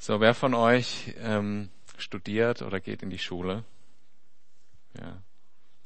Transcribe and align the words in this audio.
So, 0.00 0.20
wer 0.20 0.32
von 0.32 0.54
euch 0.54 1.14
ähm, 1.18 1.70
studiert 1.96 2.62
oder 2.62 2.78
geht 2.78 3.02
in 3.02 3.10
die 3.10 3.18
Schule? 3.18 3.64
Ja, 4.98 5.20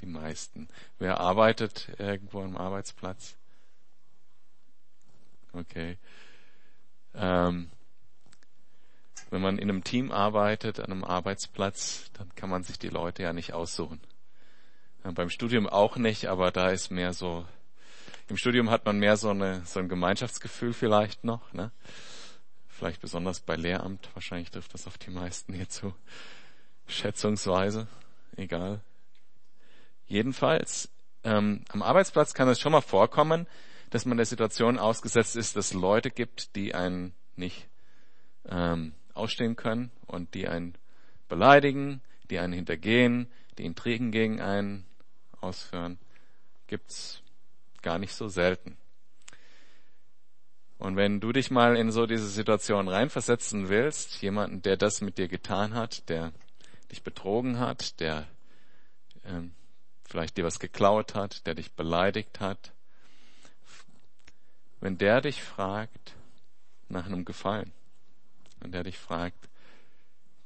die 0.03 0.07
meisten. 0.07 0.69
Wer 0.99 1.19
arbeitet 1.19 1.91
irgendwo 1.99 2.43
am 2.43 2.57
Arbeitsplatz? 2.57 3.37
Okay. 5.55 5.97
Ähm, 7.15 7.71
wenn 9.31 9.41
man 9.41 9.57
in 9.57 9.71
einem 9.71 9.83
Team 9.83 10.13
arbeitet, 10.13 10.79
an 10.79 10.93
einem 10.93 11.05
Arbeitsplatz, 11.05 12.11
dann 12.13 12.35
kann 12.35 12.51
man 12.51 12.65
sich 12.65 12.79
die 12.79 12.91
Leute 12.91 13.23
ja 13.23 13.33
nicht 13.33 13.55
aussuchen. 13.55 13.99
Ja, 15.05 15.11
beim 15.13 15.31
Studium 15.31 15.67
auch 15.67 15.97
nicht, 15.97 16.27
aber 16.27 16.51
da 16.51 16.69
ist 16.69 16.91
mehr 16.91 17.15
so, 17.15 17.47
im 18.29 18.37
Studium 18.37 18.69
hat 18.69 18.85
man 18.85 18.99
mehr 18.99 19.17
so, 19.17 19.31
eine, 19.31 19.63
so 19.65 19.81
ein 19.81 19.89
Gemeinschaftsgefühl 19.89 20.75
vielleicht 20.75 21.25
noch, 21.25 21.55
ne? 21.55 21.73
Vielleicht 22.73 23.03
besonders 23.03 23.41
bei 23.41 23.55
Lehramt, 23.55 24.09
wahrscheinlich 24.15 24.51
trifft 24.51 24.73
das 24.75 24.87
auf 24.87 24.99
die 24.99 25.11
meisten 25.11 25.53
hier 25.53 25.69
zu. 25.69 25.95
Schätzungsweise, 26.87 27.87
egal. 28.37 28.81
Jedenfalls, 30.07 30.91
ähm, 31.23 31.65
am 31.69 31.83
Arbeitsplatz 31.83 32.35
kann 32.35 32.49
es 32.49 32.59
schon 32.59 32.73
mal 32.73 32.81
vorkommen, 32.81 33.47
dass 33.91 34.07
man 34.07 34.17
der 34.17 34.27
Situation 34.27 34.79
ausgesetzt 34.79 35.37
ist, 35.37 35.55
dass 35.55 35.67
es 35.67 35.75
Leute 35.75 36.11
gibt, 36.11 36.57
die 36.57 36.75
einen 36.75 37.15
nicht 37.37 37.69
ähm, 38.49 38.95
ausstehen 39.15 39.55
können 39.55 39.91
und 40.07 40.35
die 40.35 40.49
einen 40.49 40.75
beleidigen, 41.29 42.01
die 42.31 42.39
einen 42.39 42.55
hintergehen, 42.55 43.31
die 43.59 43.67
Intrigen 43.67 44.11
gegen 44.11 44.41
einen 44.41 44.87
ausführen, 45.41 45.99
gibt's 46.67 47.23
gar 47.83 47.99
nicht 47.99 48.15
so 48.15 48.29
selten. 48.29 48.79
Und 50.83 50.97
wenn 50.97 51.21
du 51.21 51.31
dich 51.31 51.53
mal 51.53 51.77
in 51.77 51.93
so 51.93 52.07
diese 52.07 52.27
Situation 52.27 52.89
reinversetzen 52.89 53.69
willst, 53.69 54.21
jemanden, 54.21 54.63
der 54.63 54.77
das 54.77 55.01
mit 55.01 55.17
dir 55.17 55.29
getan 55.29 55.75
hat, 55.75 56.09
der 56.09 56.33
dich 56.91 57.05
betrogen 57.05 57.61
hat, 57.61 58.01
der 58.01 58.27
ähm, 59.25 59.53
vielleicht 60.03 60.37
dir 60.37 60.45
was 60.45 60.59
geklaut 60.59 61.15
hat, 61.15 61.47
der 61.47 61.55
dich 61.55 61.71
beleidigt 61.71 62.41
hat, 62.41 62.73
wenn 64.81 64.99
der 64.99 65.21
dich 65.21 65.41
fragt 65.41 66.17
nach 66.89 67.07
einem 67.07 67.25
Gefallen, 67.25 67.71
wenn 68.59 68.73
der 68.73 68.83
dich 68.83 68.99
fragt, 68.99 69.49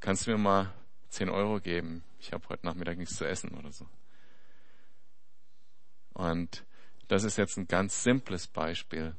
kannst 0.00 0.26
du 0.26 0.32
mir 0.32 0.38
mal 0.38 0.70
10 1.08 1.30
Euro 1.30 1.60
geben? 1.60 2.04
Ich 2.20 2.34
habe 2.34 2.46
heute 2.50 2.66
Nachmittag 2.66 2.98
nichts 2.98 3.16
zu 3.16 3.26
essen 3.26 3.56
oder 3.58 3.72
so. 3.72 3.86
Und 6.12 6.62
das 7.08 7.24
ist 7.24 7.38
jetzt 7.38 7.56
ein 7.56 7.68
ganz 7.68 8.02
simples 8.02 8.46
Beispiel. 8.46 9.16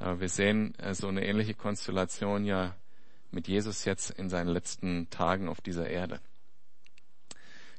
Wir 0.00 0.28
sehen 0.30 0.74
äh, 0.78 0.94
so 0.94 1.08
eine 1.08 1.26
ähnliche 1.26 1.54
Konstellation 1.54 2.44
ja 2.44 2.74
mit 3.30 3.48
Jesus 3.48 3.84
jetzt 3.84 4.10
in 4.10 4.30
seinen 4.30 4.48
letzten 4.48 5.10
Tagen 5.10 5.48
auf 5.48 5.60
dieser 5.60 5.88
Erde. 5.88 6.20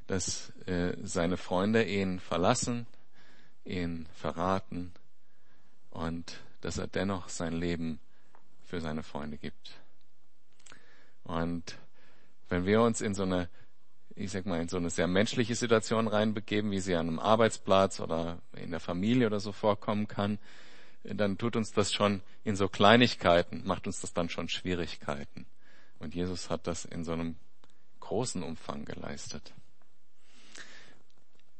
Dass 0.06 0.50
äh, 0.66 0.96
seine 1.02 1.36
Freunde 1.36 1.84
ihn 1.84 2.20
verlassen, 2.20 2.86
ihn 3.64 4.06
verraten 4.14 4.92
und 5.90 6.40
dass 6.60 6.78
er 6.78 6.86
dennoch 6.86 7.28
sein 7.28 7.54
Leben 7.54 7.98
für 8.64 8.80
seine 8.80 9.02
Freunde 9.02 9.36
gibt. 9.36 9.72
Und 11.24 11.76
wenn 12.48 12.66
wir 12.66 12.82
uns 12.82 13.00
in 13.00 13.14
so 13.14 13.24
eine 13.24 13.48
ich 14.14 14.30
sag 14.30 14.44
mal, 14.44 14.60
in 14.60 14.68
so 14.68 14.76
eine 14.76 14.90
sehr 14.90 15.06
menschliche 15.06 15.54
Situation 15.54 16.06
reinbegeben, 16.06 16.70
wie 16.70 16.80
sie 16.80 16.94
an 16.94 17.08
einem 17.08 17.18
Arbeitsplatz 17.18 17.98
oder 17.98 18.38
in 18.54 18.70
der 18.70 18.78
Familie 18.78 19.26
oder 19.26 19.40
so 19.40 19.52
vorkommen 19.52 20.06
kann, 20.06 20.38
dann 21.04 21.38
tut 21.38 21.56
uns 21.56 21.72
das 21.72 21.92
schon 21.92 22.22
in 22.44 22.56
so 22.56 22.68
Kleinigkeiten, 22.68 23.62
macht 23.64 23.86
uns 23.86 24.00
das 24.00 24.12
dann 24.12 24.28
schon 24.28 24.48
Schwierigkeiten. 24.48 25.46
Und 25.98 26.14
Jesus 26.14 26.50
hat 26.50 26.66
das 26.66 26.84
in 26.84 27.04
so 27.04 27.12
einem 27.12 27.36
großen 28.00 28.42
Umfang 28.42 28.84
geleistet. 28.84 29.52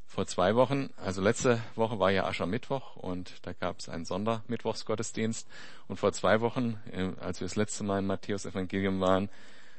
Vor 0.05 0.27
zwei 0.27 0.55
Wochen, 0.55 0.91
also 0.97 1.21
letzte 1.21 1.59
Woche 1.75 1.97
war 1.97 2.11
ja 2.11 2.25
Aschermittwoch 2.25 2.97
und 2.97 3.33
da 3.41 3.53
gab 3.53 3.79
es 3.79 3.89
einen 3.89 4.05
Sondermittwochsgottesdienst. 4.05 5.47
Und 5.87 5.97
vor 5.97 6.13
zwei 6.13 6.39
Wochen, 6.39 6.79
äh, 6.91 7.13
als 7.19 7.39
wir 7.39 7.47
das 7.47 7.55
letzte 7.55 7.83
Mal 7.83 7.99
im 7.99 8.05
Matthäus 8.05 8.45
Evangelium 8.45 8.99
waren, 8.99 9.29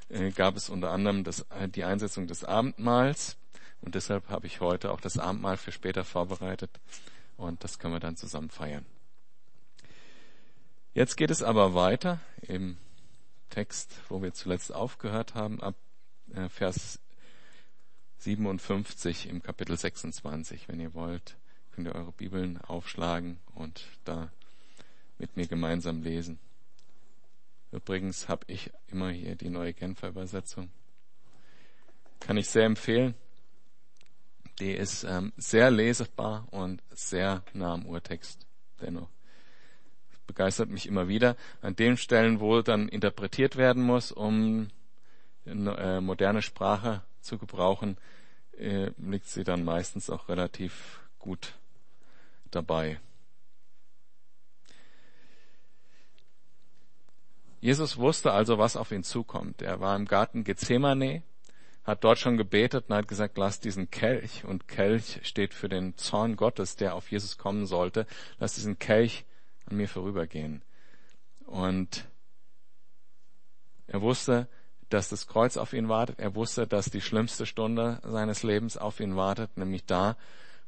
äh, 0.08 0.30
gab 0.32 0.56
es 0.56 0.70
unter 0.70 0.91
anderem 0.91 1.22
das, 1.22 1.47
äh, 1.50 1.69
die 1.69 1.84
Einsetzung 1.84 2.26
des 2.26 2.42
Abendmahls. 2.42 3.36
Und 3.80 3.94
deshalb 3.94 4.28
habe 4.28 4.48
ich 4.48 4.60
heute 4.60 4.91
auch 4.91 5.00
das 5.00 5.19
Abendmahl 5.19 5.56
für 5.56 5.70
später 5.70 6.04
vorbereitet. 6.04 6.80
Und 7.36 7.62
das 7.62 7.78
können 7.78 7.94
wir 7.94 8.00
dann 8.00 8.16
zusammen 8.16 8.50
feiern. 8.50 8.86
Jetzt 10.94 11.16
geht 11.16 11.32
es 11.32 11.43
aber 11.43 11.75
weiter 11.75 12.21
im 12.43 12.78
Text, 13.50 14.00
wo 14.09 14.22
wir 14.22 14.32
zuletzt 14.32 14.72
aufgehört 14.72 15.34
haben, 15.34 15.60
ab 15.60 15.75
äh, 16.32 16.49
Vers 16.49 17.00
57 18.19 19.28
im 19.28 19.43
Kapitel 19.43 19.77
26. 19.77 20.69
Wenn 20.69 20.78
ihr 20.78 20.94
wollt, 20.94 21.37
könnt 21.72 21.88
ihr 21.88 21.97
eure 21.97 22.12
Bibeln 22.12 22.59
aufschlagen 22.59 23.41
und 23.56 23.84
da 24.04 24.31
mit 25.19 25.37
mir 25.37 25.49
gemeinsam 25.49 26.04
lesen. 26.04 26.38
Übrigens 27.72 28.28
habe 28.28 28.44
ich 28.47 28.71
immer 28.87 29.10
hier 29.10 29.34
die 29.34 29.50
neue 29.50 29.75
Genfer 29.75 30.09
Übersetzung. 30.09 30.71
Kann 32.21 32.37
ich 32.37 32.49
sehr 32.49 32.66
empfehlen. 32.66 33.15
Die 34.60 34.71
ist 34.71 35.03
ähm, 35.03 35.33
sehr 35.37 35.72
lesbar 35.72 36.47
und 36.53 36.84
sehr 36.93 37.43
nah 37.53 37.72
am 37.75 37.84
Urtext 37.84 38.47
dennoch. 38.81 39.13
Begeistert 40.26 40.70
mich 40.70 40.86
immer 40.86 41.08
wieder. 41.08 41.36
An 41.60 41.76
den 41.76 41.96
Stellen, 41.96 42.40
wo 42.40 42.62
dann 42.62 42.88
interpretiert 42.88 43.56
werden 43.56 43.82
muss, 43.82 44.12
um 44.12 44.68
äh, 45.46 46.00
moderne 46.00 46.42
Sprache 46.42 47.02
zu 47.20 47.38
gebrauchen, 47.38 47.98
äh, 48.58 48.90
liegt 48.98 49.26
sie 49.26 49.44
dann 49.44 49.64
meistens 49.64 50.10
auch 50.10 50.28
relativ 50.28 51.00
gut 51.18 51.54
dabei. 52.50 52.98
Jesus 57.60 57.96
wusste 57.96 58.32
also, 58.32 58.58
was 58.58 58.76
auf 58.76 58.92
ihn 58.92 59.04
zukommt. 59.04 59.62
Er 59.62 59.80
war 59.80 59.96
im 59.96 60.04
Garten 60.04 60.44
Gethsemane, 60.44 61.22
hat 61.82 62.04
dort 62.04 62.18
schon 62.18 62.36
gebetet 62.36 62.86
und 62.88 62.94
hat 62.94 63.08
gesagt, 63.08 63.38
lass 63.38 63.58
diesen 63.58 63.91
Kelch, 63.91 64.44
und 64.44 64.68
Kelch 64.68 65.20
steht 65.22 65.54
für 65.54 65.70
den 65.70 65.96
Zorn 65.96 66.36
Gottes, 66.36 66.76
der 66.76 66.94
auf 66.94 67.10
Jesus 67.10 67.38
kommen 67.38 67.66
sollte, 67.66 68.06
lass 68.38 68.54
diesen 68.54 68.78
Kelch 68.78 69.24
an 69.66 69.76
mir 69.76 69.88
vorübergehen. 69.88 70.62
Und 71.47 72.06
er 73.86 74.02
wusste, 74.02 74.48
dass 74.88 75.08
das 75.08 75.26
Kreuz 75.26 75.56
auf 75.56 75.72
ihn 75.72 75.88
wartet. 75.88 76.19
Er 76.19 76.34
wusste, 76.34 76.66
dass 76.66 76.91
die 76.91 77.00
schlimmste 77.00 77.47
Stunde 77.47 78.00
seines 78.04 78.42
Lebens 78.42 78.76
auf 78.76 79.00
ihn 79.00 79.16
wartet, 79.16 79.56
nämlich 79.56 79.84
da, 79.86 80.16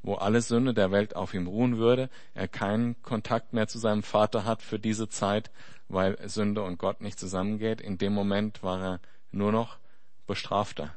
wo 0.02 0.14
alle 0.14 0.40
Sünde 0.40 0.74
der 0.74 0.90
Welt 0.90 1.16
auf 1.16 1.34
ihm 1.34 1.46
ruhen 1.46 1.78
würde, 1.78 2.10
er 2.34 2.48
keinen 2.48 3.00
Kontakt 3.02 3.52
mehr 3.52 3.66
zu 3.66 3.78
seinem 3.78 4.02
Vater 4.02 4.44
hat 4.44 4.62
für 4.62 4.78
diese 4.78 5.08
Zeit, 5.08 5.50
weil 5.88 6.16
Sünde 6.28 6.62
und 6.62 6.78
Gott 6.78 7.00
nicht 7.00 7.18
zusammengeht. 7.18 7.80
In 7.80 7.98
dem 7.98 8.12
Moment 8.12 8.62
war 8.62 8.82
er 8.82 9.00
nur 9.32 9.52
noch 9.52 9.78
Bestrafter. 10.26 10.94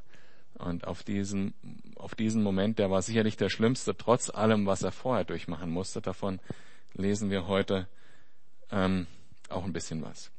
Und 0.55 0.85
auf 0.85 1.03
diesen, 1.03 1.53
auf 1.95 2.15
diesen 2.15 2.43
Moment, 2.43 2.79
der 2.79 2.91
war 2.91 3.01
sicherlich 3.01 3.37
der 3.37 3.49
schlimmste, 3.49 3.95
trotz 3.95 4.29
allem, 4.29 4.65
was 4.65 4.83
er 4.83 4.91
vorher 4.91 5.23
durchmachen 5.23 5.69
musste. 5.69 6.01
Davon 6.01 6.39
lesen 6.93 7.29
wir 7.29 7.47
heute 7.47 7.87
ähm, 8.71 9.07
auch 9.49 9.63
ein 9.63 9.73
bisschen 9.73 10.01
was. 10.03 10.31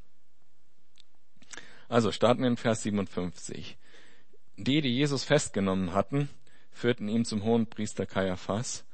Also 1.89 2.13
starten 2.13 2.43
wir 2.43 2.49
in 2.49 2.57
Vers 2.57 2.83
57. 2.83 3.77
Die, 4.57 4.81
die 4.81 4.95
Jesus 4.95 5.25
festgenommen 5.25 5.93
hatten, 5.93 6.29
führten 6.71 7.09
ihn 7.09 7.25
zum 7.25 7.43
hohen 7.43 7.67
Priester 7.67 8.07
Kaiaphas, 8.07 8.85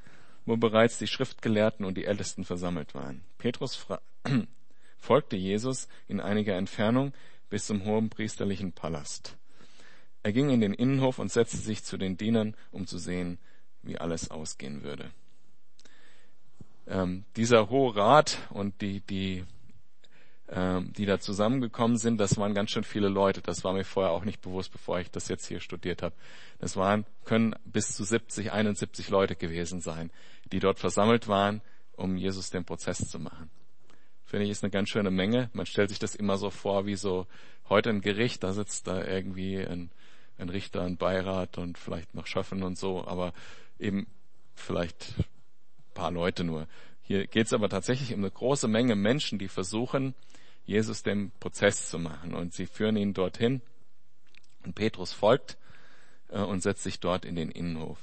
wo 0.46 0.56
bereits 0.56 0.98
die 0.98 1.06
Schriftgelehrten 1.06 1.84
und 1.84 1.96
die 1.96 2.04
Ältesten 2.04 2.44
versammelt 2.44 2.94
waren. 2.94 3.22
Petrus 3.36 3.86
folgte 4.98 5.36
Jesus 5.36 5.88
in 6.08 6.20
einiger 6.20 6.56
Entfernung 6.56 7.12
bis 7.50 7.66
zum 7.66 7.84
hohen 7.84 8.08
priesterlichen 8.08 8.72
Palast. 8.72 9.36
Er 10.22 10.32
ging 10.32 10.50
in 10.50 10.60
den 10.60 10.74
Innenhof 10.74 11.18
und 11.18 11.30
setzte 11.30 11.58
sich 11.58 11.84
zu 11.84 11.96
den 11.96 12.16
Dienern, 12.16 12.56
um 12.72 12.86
zu 12.86 12.98
sehen, 12.98 13.38
wie 13.82 13.98
alles 13.98 14.30
ausgehen 14.30 14.82
würde. 14.82 15.10
Ähm, 16.86 17.24
dieser 17.36 17.68
Hohe 17.68 17.96
Rat 17.96 18.38
und 18.50 18.80
die, 18.80 19.00
die, 19.00 19.44
ähm, 20.48 20.92
die 20.92 21.06
da 21.06 21.18
zusammengekommen 21.18 21.96
sind, 21.96 22.18
das 22.18 22.36
waren 22.36 22.54
ganz 22.54 22.70
schön 22.70 22.84
viele 22.84 23.08
Leute. 23.08 23.42
Das 23.42 23.64
war 23.64 23.72
mir 23.72 23.84
vorher 23.84 24.12
auch 24.12 24.24
nicht 24.24 24.40
bewusst, 24.40 24.72
bevor 24.72 25.00
ich 25.00 25.10
das 25.10 25.28
jetzt 25.28 25.46
hier 25.46 25.60
studiert 25.60 26.02
habe. 26.02 26.14
Das 26.58 26.76
waren, 26.76 27.04
können 27.24 27.54
bis 27.64 27.94
zu 27.94 28.04
70, 28.04 28.52
71 28.52 29.08
Leute 29.08 29.36
gewesen 29.36 29.80
sein, 29.80 30.10
die 30.52 30.60
dort 30.60 30.78
versammelt 30.78 31.28
waren, 31.28 31.60
um 31.96 32.16
Jesus 32.16 32.50
den 32.50 32.64
Prozess 32.64 33.08
zu 33.08 33.18
machen 33.18 33.50
finde 34.26 34.44
ich, 34.44 34.50
ist 34.50 34.64
eine 34.64 34.70
ganz 34.70 34.90
schöne 34.90 35.10
Menge. 35.10 35.50
Man 35.52 35.66
stellt 35.66 35.88
sich 35.88 35.98
das 35.98 36.14
immer 36.14 36.36
so 36.36 36.50
vor, 36.50 36.84
wie 36.84 36.96
so 36.96 37.26
heute 37.68 37.90
ein 37.90 38.00
Gericht, 38.00 38.42
da 38.42 38.52
sitzt 38.52 38.86
da 38.86 39.02
irgendwie 39.02 39.58
ein, 39.58 39.90
ein 40.36 40.48
Richter, 40.48 40.82
ein 40.82 40.96
Beirat 40.96 41.58
und 41.58 41.78
vielleicht 41.78 42.14
noch 42.14 42.26
Schöffen 42.26 42.62
und 42.62 42.76
so, 42.76 43.06
aber 43.06 43.32
eben 43.78 44.06
vielleicht 44.54 45.14
paar 45.96 46.12
Leute 46.12 46.44
nur. 46.44 46.68
Hier 47.02 47.26
geht 47.26 47.46
es 47.46 47.52
aber 47.52 47.68
tatsächlich 47.68 48.12
um 48.12 48.20
eine 48.20 48.30
große 48.30 48.68
Menge 48.68 48.94
Menschen, 48.94 49.38
die 49.38 49.48
versuchen, 49.48 50.14
Jesus 50.64 51.02
den 51.02 51.32
Prozess 51.40 51.88
zu 51.88 51.98
machen. 51.98 52.34
Und 52.34 52.52
sie 52.54 52.66
führen 52.66 52.96
ihn 52.96 53.14
dorthin 53.14 53.62
und 54.64 54.74
Petrus 54.74 55.12
folgt 55.12 55.56
äh, 56.28 56.38
und 56.38 56.62
setzt 56.62 56.82
sich 56.82 57.00
dort 57.00 57.24
in 57.24 57.34
den 57.34 57.50
Innenhof. 57.50 57.98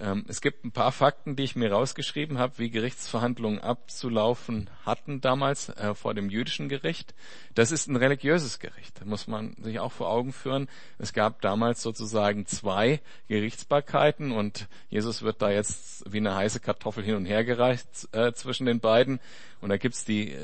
Ähm, 0.00 0.24
es 0.28 0.40
gibt 0.40 0.64
ein 0.64 0.72
paar 0.72 0.92
Fakten, 0.92 1.36
die 1.36 1.42
ich 1.42 1.56
mir 1.56 1.70
rausgeschrieben 1.70 2.38
habe, 2.38 2.58
wie 2.58 2.70
Gerichtsverhandlungen 2.70 3.60
abzulaufen 3.60 4.70
hatten 4.86 5.20
damals 5.20 5.68
äh, 5.68 5.94
vor 5.94 6.14
dem 6.14 6.30
jüdischen 6.30 6.70
Gericht. 6.70 7.14
Das 7.54 7.70
ist 7.70 7.86
ein 7.86 7.96
religiöses 7.96 8.60
Gericht, 8.60 9.04
muss 9.04 9.26
man 9.26 9.54
sich 9.62 9.78
auch 9.78 9.92
vor 9.92 10.08
Augen 10.08 10.32
führen. 10.32 10.68
Es 10.98 11.12
gab 11.12 11.42
damals 11.42 11.82
sozusagen 11.82 12.46
zwei 12.46 13.00
Gerichtsbarkeiten 13.28 14.32
und 14.32 14.68
Jesus 14.88 15.20
wird 15.20 15.42
da 15.42 15.50
jetzt 15.50 16.10
wie 16.10 16.18
eine 16.18 16.34
heiße 16.34 16.60
Kartoffel 16.60 17.04
hin 17.04 17.16
und 17.16 17.26
her 17.26 17.44
gereicht 17.44 18.08
äh, 18.12 18.32
zwischen 18.32 18.64
den 18.64 18.80
beiden. 18.80 19.20
Und 19.60 19.68
da 19.68 19.76
gibt's 19.76 20.06
die, 20.06 20.34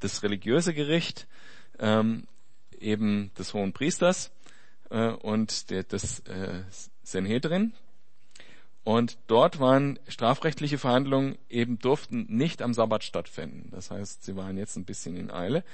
das 0.00 0.22
religiöse 0.22 0.72
Gericht, 0.72 1.26
ähm, 1.78 2.26
eben 2.80 3.32
des 3.38 3.52
Hohen 3.52 3.74
Priesters 3.74 4.32
äh, 4.88 5.08
und 5.08 5.68
der, 5.70 5.82
des 5.82 6.20
äh, 6.20 6.62
Sanhedrin, 7.02 7.74
und 8.84 9.18
dort 9.26 9.60
waren 9.60 9.98
strafrechtliche 10.08 10.78
Verhandlungen 10.78 11.38
eben 11.48 11.78
durften 11.78 12.26
nicht 12.28 12.60
am 12.60 12.74
Sabbat 12.74 13.02
stattfinden. 13.02 13.70
Das 13.70 13.90
heißt, 13.90 14.24
sie 14.24 14.36
waren 14.36 14.58
jetzt 14.58 14.76
ein 14.76 14.84
bisschen 14.84 15.16
in 15.16 15.30
Eile. 15.30 15.64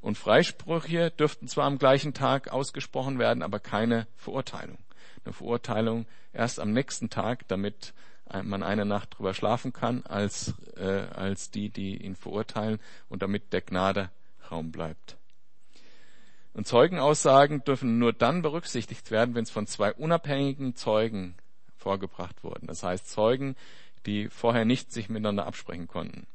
Und 0.00 0.18
Freisprüche 0.18 1.10
dürften 1.10 1.46
zwar 1.46 1.64
am 1.66 1.78
gleichen 1.78 2.14
Tag 2.14 2.52
ausgesprochen 2.52 3.18
werden, 3.18 3.42
aber 3.42 3.60
keine 3.60 4.06
Verurteilung. 4.16 4.78
Eine 5.24 5.32
Verurteilung 5.34 6.06
erst 6.32 6.58
am 6.58 6.72
nächsten 6.72 7.10
Tag, 7.10 7.46
damit 7.48 7.94
man 8.42 8.62
eine 8.62 8.84
Nacht 8.84 9.16
drüber 9.16 9.34
schlafen 9.34 9.72
kann, 9.72 10.02
als, 10.06 10.54
äh, 10.76 11.06
als 11.14 11.50
die, 11.50 11.68
die 11.68 12.02
ihn 12.02 12.16
verurteilen 12.16 12.80
und 13.08 13.22
damit 13.22 13.52
der 13.52 13.60
Gnade 13.60 14.10
Raum 14.50 14.72
bleibt. 14.72 15.16
Und 16.54 16.66
Zeugenaussagen 16.66 17.64
dürfen 17.64 17.98
nur 17.98 18.12
dann 18.12 18.42
berücksichtigt 18.42 19.10
werden, 19.10 19.34
wenn 19.34 19.44
es 19.44 19.50
von 19.50 19.66
zwei 19.66 19.92
unabhängigen 19.92 20.74
Zeugen 20.76 21.36
vorgebracht 21.84 22.42
wurden. 22.42 22.66
Das 22.66 22.82
heißt 22.82 23.10
Zeugen, 23.10 23.56
die 24.06 24.30
vorher 24.30 24.64
nicht 24.64 24.90
sich 24.90 25.10
miteinander 25.10 25.46
absprechen 25.46 25.86
konnten. 25.86 26.26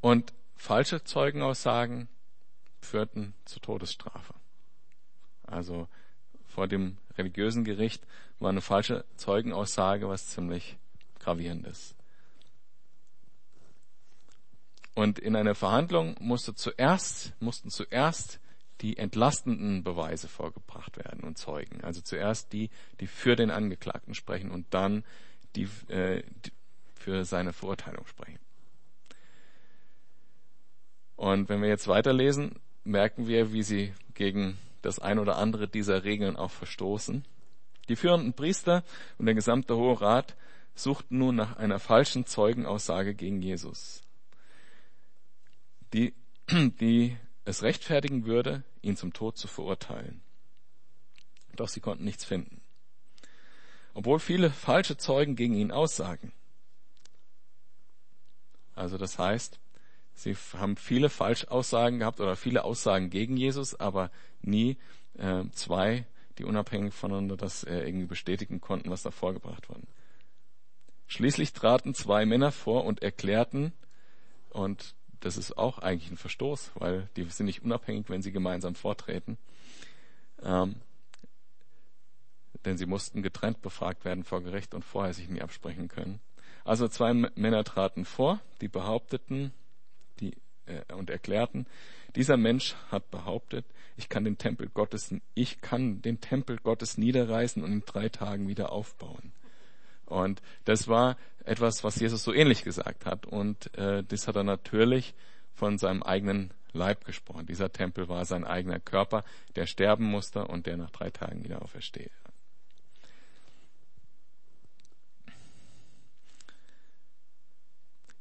Und 0.00 0.32
falsche 0.56 1.04
Zeugenaussagen 1.04 2.08
führten 2.80 3.32
zur 3.44 3.62
Todesstrafe. 3.62 4.34
Also 5.44 5.88
vor 6.48 6.66
dem 6.66 6.98
religiösen 7.16 7.64
Gericht 7.64 8.02
war 8.40 8.50
eine 8.50 8.60
falsche 8.60 9.04
Zeugenaussage 9.16 10.08
was 10.08 10.28
ziemlich 10.28 10.76
gravierendes. 11.20 11.94
Und 14.94 15.18
in 15.20 15.36
einer 15.36 15.54
Verhandlung 15.54 16.16
musste 16.18 16.54
zuerst, 16.54 17.32
mussten 17.40 17.70
zuerst 17.70 18.40
die 18.80 18.98
entlastenden 18.98 19.82
Beweise 19.82 20.28
vorgebracht 20.28 20.96
werden 20.96 21.20
und 21.24 21.38
Zeugen. 21.38 21.82
Also 21.82 22.00
zuerst 22.00 22.52
die, 22.52 22.70
die 23.00 23.06
für 23.06 23.36
den 23.36 23.50
Angeklagten 23.50 24.14
sprechen 24.14 24.50
und 24.50 24.66
dann 24.70 25.04
die, 25.54 25.68
äh, 25.88 26.22
die 26.44 26.52
für 26.94 27.24
seine 27.24 27.52
Verurteilung 27.52 28.06
sprechen. 28.06 28.38
Und 31.16 31.48
wenn 31.48 31.62
wir 31.62 31.68
jetzt 31.68 31.88
weiterlesen, 31.88 32.58
merken 32.84 33.26
wir, 33.26 33.52
wie 33.52 33.62
sie 33.62 33.94
gegen 34.14 34.58
das 34.82 34.98
ein 34.98 35.18
oder 35.18 35.36
andere 35.38 35.68
dieser 35.68 36.04
Regeln 36.04 36.36
auch 36.36 36.50
verstoßen. 36.50 37.24
Die 37.88 37.96
führenden 37.96 38.34
Priester 38.34 38.84
und 39.18 39.26
der 39.26 39.34
gesamte 39.34 39.76
Hohe 39.76 40.00
Rat 40.00 40.36
suchten 40.74 41.18
nun 41.18 41.36
nach 41.36 41.56
einer 41.56 41.78
falschen 41.78 42.26
Zeugenaussage 42.26 43.14
gegen 43.14 43.40
Jesus, 43.40 44.02
die, 45.92 46.12
die 46.50 47.16
es 47.46 47.62
rechtfertigen 47.62 48.26
würde, 48.26 48.62
ihn 48.82 48.96
zum 48.96 49.12
Tod 49.12 49.38
zu 49.38 49.48
verurteilen. 49.48 50.20
Doch 51.54 51.68
sie 51.68 51.80
konnten 51.80 52.04
nichts 52.04 52.24
finden. 52.24 52.60
Obwohl 53.94 54.18
viele 54.18 54.50
falsche 54.50 54.98
Zeugen 54.98 55.36
gegen 55.36 55.54
ihn 55.54 55.72
aussagen. 55.72 56.32
Also 58.74 58.98
das 58.98 59.18
heißt, 59.18 59.58
sie 60.14 60.36
haben 60.52 60.76
viele 60.76 61.08
Falschaussagen 61.08 62.00
gehabt 62.00 62.20
oder 62.20 62.36
viele 62.36 62.64
Aussagen 62.64 63.08
gegen 63.08 63.38
Jesus, 63.38 63.74
aber 63.74 64.10
nie 64.42 64.76
äh, 65.14 65.44
zwei, 65.52 66.04
die 66.36 66.44
unabhängig 66.44 66.92
voneinander 66.92 67.38
das 67.38 67.64
äh, 67.64 67.78
irgendwie 67.86 68.06
bestätigen 68.06 68.60
konnten, 68.60 68.90
was 68.90 69.02
da 69.02 69.10
vorgebracht 69.10 69.70
wurde. 69.70 69.86
Schließlich 71.06 71.54
traten 71.54 71.94
zwei 71.94 72.26
Männer 72.26 72.52
vor 72.52 72.84
und 72.84 73.02
erklärten, 73.02 73.72
und 74.56 74.94
das 75.26 75.36
ist 75.36 75.58
auch 75.58 75.80
eigentlich 75.80 76.10
ein 76.12 76.16
Verstoß, 76.16 76.70
weil 76.76 77.08
die 77.16 77.24
sind 77.24 77.46
nicht 77.46 77.64
unabhängig, 77.64 78.08
wenn 78.08 78.22
sie 78.22 78.30
gemeinsam 78.30 78.76
vortreten. 78.76 79.38
Ähm, 80.40 80.76
denn 82.64 82.78
sie 82.78 82.86
mussten 82.86 83.22
getrennt 83.22 83.60
befragt 83.60 84.04
werden 84.04 84.22
vor 84.22 84.42
Gericht 84.42 84.72
und 84.72 84.84
vorher 84.84 85.14
sich 85.14 85.28
nie 85.28 85.42
absprechen 85.42 85.88
können. 85.88 86.20
Also 86.64 86.86
zwei 86.86 87.12
Männer 87.12 87.64
traten 87.64 88.04
vor, 88.04 88.40
die 88.60 88.68
behaupteten 88.68 89.52
die, 90.20 90.36
äh, 90.66 90.92
und 90.94 91.10
erklärten, 91.10 91.66
dieser 92.14 92.36
Mensch 92.36 92.76
hat 92.92 93.10
behauptet, 93.10 93.66
ich 93.96 94.08
kann 94.08 94.24
den 94.24 94.38
Tempel 94.38 94.68
Gottes, 94.68 95.12
ich 95.34 95.60
kann 95.60 96.02
den 96.02 96.20
Tempel 96.20 96.58
Gottes 96.58 96.98
niederreißen 96.98 97.64
und 97.64 97.72
in 97.72 97.82
drei 97.84 98.08
Tagen 98.08 98.46
wieder 98.46 98.70
aufbauen. 98.70 99.32
Und 100.06 100.40
das 100.64 100.88
war 100.88 101.16
etwas, 101.44 101.84
was 101.84 101.96
Jesus 101.96 102.22
so 102.24 102.32
ähnlich 102.32 102.64
gesagt 102.64 103.06
hat. 103.06 103.26
Und 103.26 103.76
äh, 103.76 104.02
das 104.02 104.26
hat 104.26 104.36
er 104.36 104.44
natürlich 104.44 105.14
von 105.54 105.78
seinem 105.78 106.02
eigenen 106.02 106.52
Leib 106.72 107.04
gesprochen. 107.04 107.46
Dieser 107.46 107.72
Tempel 107.72 108.08
war 108.08 108.24
sein 108.24 108.44
eigener 108.44 108.80
Körper, 108.80 109.24
der 109.56 109.66
sterben 109.66 110.04
musste 110.04 110.46
und 110.46 110.66
der 110.66 110.76
nach 110.76 110.90
drei 110.90 111.10
Tagen 111.10 111.44
wieder 111.44 111.62
aufersteht. 111.62 112.12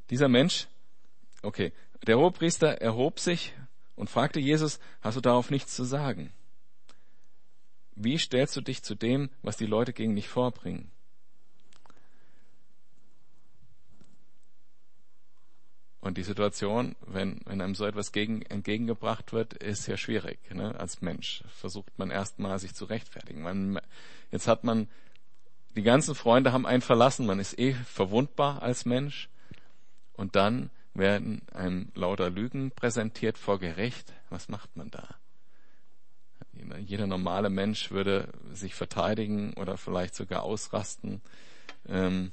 Dieser 0.09 0.27
Mensch, 0.27 0.67
okay, 1.41 1.73
der 2.05 2.17
Hohepriester 2.17 2.81
erhob 2.81 3.19
sich 3.19 3.53
und 3.95 4.09
fragte 4.09 4.39
Jesus, 4.39 4.79
hast 5.01 5.17
du 5.17 5.21
darauf 5.21 5.49
nichts 5.49 5.75
zu 5.75 5.83
sagen? 5.83 6.31
Wie 7.95 8.17
stellst 8.17 8.55
du 8.55 8.61
dich 8.61 8.83
zu 8.83 8.93
dem, 8.93 9.29
was 9.41 9.57
die 9.57 9.65
Leute 9.65 9.93
gegen 9.93 10.15
dich 10.15 10.27
vorbringen? 10.27 10.91
Und 16.05 16.19
die 16.19 16.23
Situation, 16.23 16.95
wenn, 17.07 17.41
wenn 17.45 17.61
einem 17.61 17.73
so 17.73 17.83
etwas 17.83 18.11
gegen, 18.11 18.43
entgegengebracht 18.43 19.33
wird, 19.33 19.55
ist 19.55 19.87
ja 19.87 19.97
schwierig. 19.97 20.37
Ne? 20.53 20.79
Als 20.79 21.01
Mensch 21.01 21.43
versucht 21.47 21.97
man 21.97 22.11
erstmal 22.11 22.59
sich 22.59 22.75
zu 22.75 22.85
rechtfertigen. 22.85 23.41
Man, 23.41 23.79
jetzt 24.29 24.47
hat 24.47 24.63
man, 24.63 24.87
die 25.75 25.81
ganzen 25.81 26.13
Freunde 26.13 26.53
haben 26.53 26.67
einen 26.67 26.83
verlassen, 26.83 27.25
man 27.25 27.39
ist 27.39 27.57
eh 27.57 27.73
verwundbar 27.73 28.61
als 28.61 28.85
Mensch. 28.85 29.29
Und 30.13 30.35
dann 30.35 30.69
werden 30.93 31.41
einem 31.55 31.91
lauter 31.95 32.29
Lügen 32.29 32.69
präsentiert 32.69 33.39
vor 33.39 33.57
Gericht. 33.57 34.13
Was 34.29 34.47
macht 34.47 34.77
man 34.77 34.91
da? 34.91 35.07
Jeder 36.81 37.07
normale 37.07 37.49
Mensch 37.49 37.89
würde 37.89 38.31
sich 38.53 38.75
verteidigen 38.75 39.55
oder 39.55 39.75
vielleicht 39.75 40.13
sogar 40.13 40.43
ausrasten 40.43 41.21
ähm, 41.89 42.31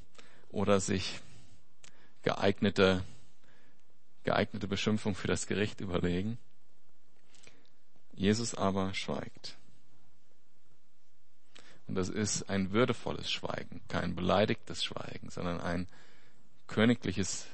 oder 0.50 0.78
sich 0.78 1.20
geeignete 2.22 3.02
geeignete 4.24 4.68
Beschimpfung 4.68 5.14
für 5.14 5.28
das 5.28 5.46
Gericht 5.46 5.80
überlegen. 5.80 6.38
Jesus 8.14 8.54
aber 8.54 8.94
schweigt. 8.94 9.56
Und 11.86 11.96
das 11.96 12.08
ist 12.08 12.48
ein 12.48 12.72
würdevolles 12.72 13.30
Schweigen, 13.30 13.80
kein 13.88 14.14
beleidigtes 14.14 14.84
Schweigen, 14.84 15.30
sondern 15.30 15.60
ein 15.60 15.88
königliches, 16.66 17.46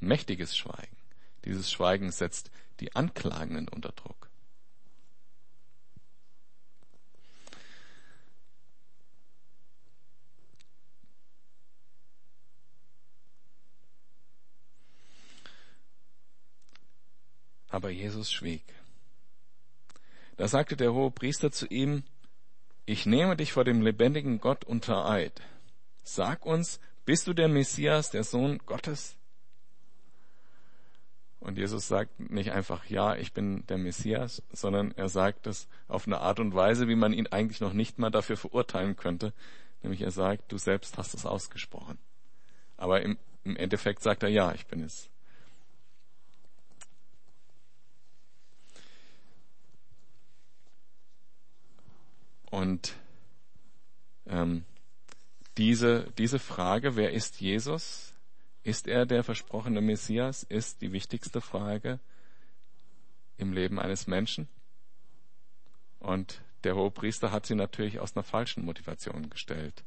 mächtiges 0.00 0.56
Schweigen. 0.56 0.96
Dieses 1.44 1.70
Schweigen 1.70 2.10
setzt 2.10 2.50
die 2.80 2.94
Anklagenden 2.94 3.68
unter 3.68 3.92
Druck. 3.92 4.27
Aber 17.78 17.90
Jesus 17.90 18.32
schwieg. 18.32 18.64
Da 20.36 20.48
sagte 20.48 20.76
der 20.76 20.92
hohe 20.94 21.12
Priester 21.12 21.52
zu 21.52 21.64
ihm, 21.68 22.02
ich 22.86 23.06
nehme 23.06 23.36
dich 23.36 23.52
vor 23.52 23.62
dem 23.62 23.82
lebendigen 23.82 24.40
Gott 24.40 24.64
unter 24.64 25.08
Eid. 25.08 25.40
Sag 26.02 26.44
uns, 26.44 26.80
bist 27.04 27.28
du 27.28 27.34
der 27.34 27.46
Messias, 27.46 28.10
der 28.10 28.24
Sohn 28.24 28.58
Gottes? 28.66 29.14
Und 31.38 31.56
Jesus 31.56 31.86
sagt 31.86 32.18
nicht 32.18 32.50
einfach, 32.50 32.84
ja, 32.86 33.14
ich 33.14 33.32
bin 33.32 33.64
der 33.68 33.78
Messias, 33.78 34.42
sondern 34.50 34.90
er 34.96 35.08
sagt 35.08 35.46
es 35.46 35.68
auf 35.86 36.08
eine 36.08 36.18
Art 36.18 36.40
und 36.40 36.56
Weise, 36.56 36.88
wie 36.88 36.96
man 36.96 37.12
ihn 37.12 37.28
eigentlich 37.28 37.60
noch 37.60 37.74
nicht 37.74 38.00
mal 38.00 38.10
dafür 38.10 38.36
verurteilen 38.36 38.96
könnte. 38.96 39.32
Nämlich 39.84 40.02
er 40.02 40.10
sagt, 40.10 40.50
du 40.50 40.58
selbst 40.58 40.98
hast 40.98 41.14
es 41.14 41.24
ausgesprochen. 41.24 41.96
Aber 42.76 43.02
im 43.02 43.18
im 43.44 43.56
Endeffekt 43.56 44.02
sagt 44.02 44.24
er, 44.24 44.28
ja, 44.28 44.52
ich 44.52 44.66
bin 44.66 44.82
es. 44.82 45.08
Und 52.50 52.96
ähm, 54.26 54.64
diese, 55.56 56.12
diese 56.18 56.38
Frage, 56.38 56.96
wer 56.96 57.12
ist 57.12 57.40
Jesus? 57.40 58.14
Ist 58.62 58.86
er 58.86 59.06
der 59.06 59.24
versprochene 59.24 59.80
Messias? 59.80 60.42
Ist 60.44 60.80
die 60.80 60.92
wichtigste 60.92 61.40
Frage 61.40 62.00
im 63.38 63.52
Leben 63.52 63.78
eines 63.78 64.06
Menschen. 64.06 64.48
Und 66.00 66.42
der 66.64 66.74
Hohepriester 66.76 67.32
hat 67.32 67.46
sie 67.46 67.54
natürlich 67.54 68.00
aus 68.00 68.16
einer 68.16 68.24
falschen 68.24 68.64
Motivation 68.64 69.30
gestellt. 69.30 69.84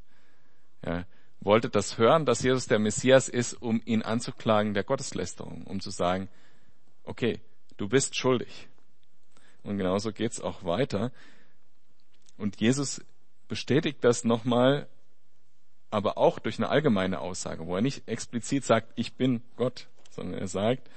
Er 0.82 1.06
wollte 1.42 1.70
das 1.70 1.98
hören, 1.98 2.26
dass 2.26 2.42
Jesus 2.42 2.68
der 2.68 2.80
Messias 2.80 3.28
ist, 3.30 3.54
um 3.54 3.82
ihn 3.86 4.02
anzuklagen 4.02 4.74
der 4.74 4.84
Gotteslästerung, 4.84 5.64
um 5.66 5.80
zu 5.80 5.90
sagen, 5.90 6.30
okay, 7.04 7.40
du 7.78 7.88
bist 7.88 8.16
schuldig. 8.16 8.68
Und 9.64 9.78
genauso 9.78 10.12
geht's 10.12 10.40
auch 10.40 10.64
weiter. 10.64 11.12
Und 12.42 12.60
Jesus 12.60 13.02
bestätigt 13.48 14.00
das 14.02 14.24
nochmal, 14.24 14.88
aber 15.92 16.18
auch 16.18 16.40
durch 16.40 16.58
eine 16.58 16.70
allgemeine 16.70 17.20
Aussage, 17.20 17.68
wo 17.68 17.76
er 17.76 17.82
nicht 17.82 18.08
explizit 18.08 18.66
sagt, 18.66 18.92
ich 18.96 19.14
bin 19.14 19.44
Gott, 19.58 19.88
sondern 20.10 20.40
er 20.40 20.48
sagt, 20.48 20.90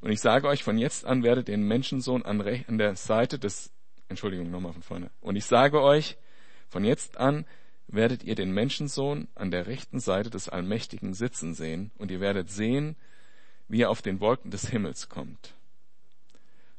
und 0.00 0.10
ich 0.10 0.20
sage 0.20 0.48
euch, 0.48 0.64
von 0.64 0.76
jetzt 0.76 1.04
an 1.04 1.22
werdet 1.22 1.48
ihr 1.48 1.56
den 1.56 1.66
Menschensohn 1.66 2.24
an, 2.24 2.38
der 2.78 2.96
Seite 2.96 3.38
des, 3.38 3.70
Entschuldigung, 4.08 4.50
nochmal 4.50 4.72
von 4.72 4.82
vorne. 4.82 5.10
Und 5.20 5.36
ich 5.36 5.44
sage 5.44 5.80
euch, 5.80 6.16
von 6.68 6.84
jetzt 6.84 7.18
an 7.18 7.46
werdet 7.86 8.24
ihr 8.24 8.34
den 8.34 8.50
Menschensohn 8.50 9.28
an 9.36 9.52
der 9.52 9.68
rechten 9.68 10.00
Seite 10.00 10.28
des 10.28 10.48
Allmächtigen 10.48 11.14
sitzen 11.14 11.54
sehen 11.54 11.92
und 11.98 12.10
ihr 12.10 12.20
werdet 12.20 12.50
sehen, 12.50 12.96
wie 13.68 13.82
er 13.82 13.90
auf 13.90 14.02
den 14.02 14.18
Wolken 14.18 14.50
des 14.50 14.68
Himmels 14.68 15.08
kommt. 15.08 15.54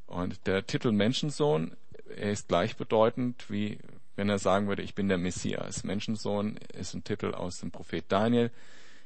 Und 0.05 0.47
der 0.47 0.65
Titel 0.65 0.91
Menschensohn, 0.91 1.77
er 2.15 2.31
ist 2.31 2.47
gleichbedeutend 2.47 3.49
wie 3.49 3.79
wenn 4.19 4.29
er 4.29 4.37
sagen 4.37 4.67
würde, 4.67 4.81
ich 4.81 4.95
bin 4.95 5.07
der 5.07 5.17
Messias. 5.17 5.85
Menschensohn 5.85 6.57
ist 6.73 6.93
ein 6.93 7.05
Titel 7.05 7.33
aus 7.33 7.61
dem 7.61 7.71
Prophet 7.71 8.03
Daniel, 8.09 8.51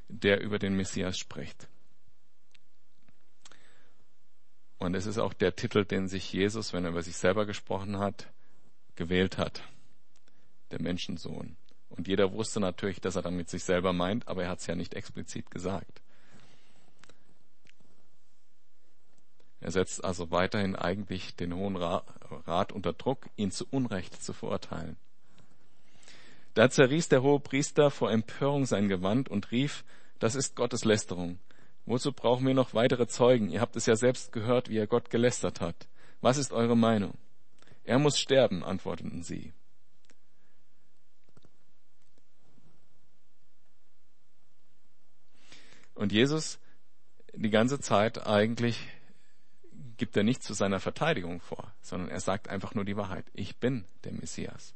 der 0.08 0.42
über 0.42 0.58
den 0.58 0.76
Messias 0.76 1.20
spricht. 1.20 1.68
Und 4.80 4.96
es 4.96 5.06
ist 5.06 5.20
auch 5.20 5.34
der 5.34 5.56
Titel, 5.56 5.86
den 5.86 6.08
sich 6.08 6.34
Jesus, 6.34 6.74
wenn 6.74 6.84
er 6.84 6.90
über 6.90 7.04
sich 7.04 7.16
selber 7.16 7.46
gesprochen 7.46 8.00
hat, 8.00 8.28
gewählt 8.96 9.38
hat. 9.38 9.62
Der 10.72 10.82
Menschensohn. 10.82 11.58
Und 11.90 12.08
jeder 12.08 12.34
wusste 12.34 12.60
natürlich, 12.60 13.00
dass 13.00 13.16
er 13.16 13.22
damit 13.22 13.52
sich 13.52 13.64
selber 13.64 13.94
meint, 13.94 14.28
aber 14.28 14.46
er 14.46 14.50
hat 14.50 14.60
es 14.62 14.68
ja 14.68 14.76
nicht 14.76 14.96
explizit 14.96 15.52
gesagt. 15.52 16.02
Er 19.63 19.72
setzt 19.72 20.03
also 20.03 20.29
weiterhin 20.29 20.75
eigentlich 20.75 21.38
den 21.38 21.55
Hohen 21.55 21.77
Rat 21.77 22.74
unter 22.74 22.91
Druck, 22.91 23.29
ihn 23.38 23.50
zu 23.50 23.65
Unrecht 23.72 24.22
zu 24.22 24.34
verurteilen. 24.34 24.98
Da 26.53 26.70
zerriss 26.70 27.08
der 27.08 27.24
hohe 27.24 27.39
Priester 27.39 27.89
vor 27.89 28.12
Empörung 28.12 28.65
sein 28.65 28.89
Gewand 28.89 29.29
und 29.29 29.51
rief, 29.51 29.86
das 30.20 30.36
ist 30.36 30.58
Gottes 30.58 30.84
Lästerung. 30.84 31.39
Wozu 31.86 32.12
brauchen 32.12 32.46
wir 32.46 32.53
noch 32.53 32.74
weitere 32.74 33.08
Zeugen? 33.08 33.50
Ihr 33.50 33.62
habt 33.62 33.77
es 33.77 33.86
ja 33.86 33.96
selbst 33.96 34.34
gehört, 34.34 34.67
wie 34.67 34.77
er 34.77 34.86
Gott 34.86 35.10
gelästert 35.10 35.62
hat. 35.62 35.88
Was 36.20 36.38
ist 36.38 36.51
eure 36.51 36.75
Meinung? 36.75 37.13
Er 37.86 38.00
muss 38.00 38.20
sterben, 38.20 38.65
antworteten 38.65 39.24
sie. 39.24 39.53
Und 45.96 46.12
Jesus 46.12 46.60
die 47.34 47.50
ganze 47.50 47.79
Zeit 47.79 48.27
eigentlich 48.27 48.89
gibt 50.04 50.18
er 50.18 50.24
nichts 50.24 50.46
zu 50.46 50.54
seiner 50.54 50.82
Verteidigung 50.82 51.40
vor, 51.40 51.72
sondern 51.82 52.10
er 52.10 52.20
sagt 52.20 52.50
einfach 52.50 52.76
nur 52.76 52.84
die 52.84 52.98
Wahrheit. 52.98 53.24
Ich 53.34 53.56
bin 53.56 53.86
der 54.04 54.12
Messias. 54.12 54.76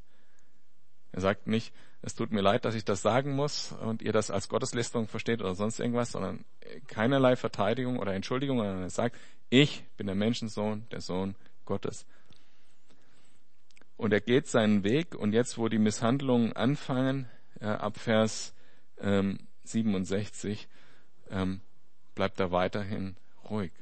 Er 1.11 1.19
sagt 1.19 1.47
nicht, 1.47 1.73
es 2.01 2.15
tut 2.15 2.31
mir 2.31 2.39
leid, 2.39 2.63
dass 2.63 2.75
ich 2.75 2.85
das 2.85 3.01
sagen 3.01 3.35
muss 3.35 3.73
und 3.73 4.01
ihr 4.01 4.13
das 4.13 4.31
als 4.31 4.47
Gotteslästerung 4.47 5.09
versteht 5.09 5.41
oder 5.41 5.53
sonst 5.53 5.81
irgendwas, 5.81 6.13
sondern 6.13 6.45
keinerlei 6.87 7.35
Verteidigung 7.35 7.99
oder 7.99 8.13
Entschuldigung, 8.13 8.59
sondern 8.59 8.83
er 8.83 8.89
sagt, 8.89 9.17
ich 9.49 9.83
bin 9.97 10.07
der 10.07 10.15
Menschensohn, 10.15 10.87
der 10.91 11.01
Sohn 11.01 11.35
Gottes. 11.65 12.05
Und 13.97 14.13
er 14.13 14.21
geht 14.21 14.47
seinen 14.47 14.85
Weg 14.85 15.13
und 15.13 15.33
jetzt, 15.33 15.57
wo 15.57 15.67
die 15.67 15.77
Misshandlungen 15.77 16.53
anfangen, 16.53 17.27
äh, 17.59 17.65
ab 17.65 17.97
Vers 17.97 18.53
ähm, 19.01 19.39
67, 19.65 20.69
ähm, 21.29 21.59
bleibt 22.15 22.39
er 22.39 22.53
weiterhin 22.53 23.17
ruhig. 23.49 23.73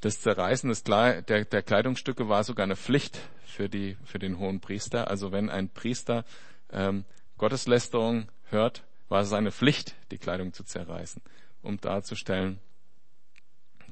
Das 0.00 0.20
Zerreißen 0.20 0.68
des 0.68 0.84
Kle 0.84 1.22
der, 1.22 1.44
der 1.44 1.62
Kleidungsstücke 1.62 2.28
war 2.28 2.44
sogar 2.44 2.64
eine 2.64 2.76
Pflicht 2.76 3.20
für, 3.44 3.68
die, 3.68 3.96
für 4.04 4.18
den 4.18 4.38
hohen 4.38 4.60
Priester. 4.60 5.08
Also 5.08 5.32
wenn 5.32 5.50
ein 5.50 5.68
Priester 5.68 6.24
ähm, 6.70 7.04
Gotteslästerung 7.36 8.28
hört, 8.50 8.84
war 9.08 9.22
es 9.22 9.28
seine 9.28 9.50
Pflicht, 9.50 9.94
die 10.10 10.18
Kleidung 10.18 10.52
zu 10.52 10.64
zerreißen, 10.64 11.22
um 11.62 11.80
darzustellen, 11.80 12.60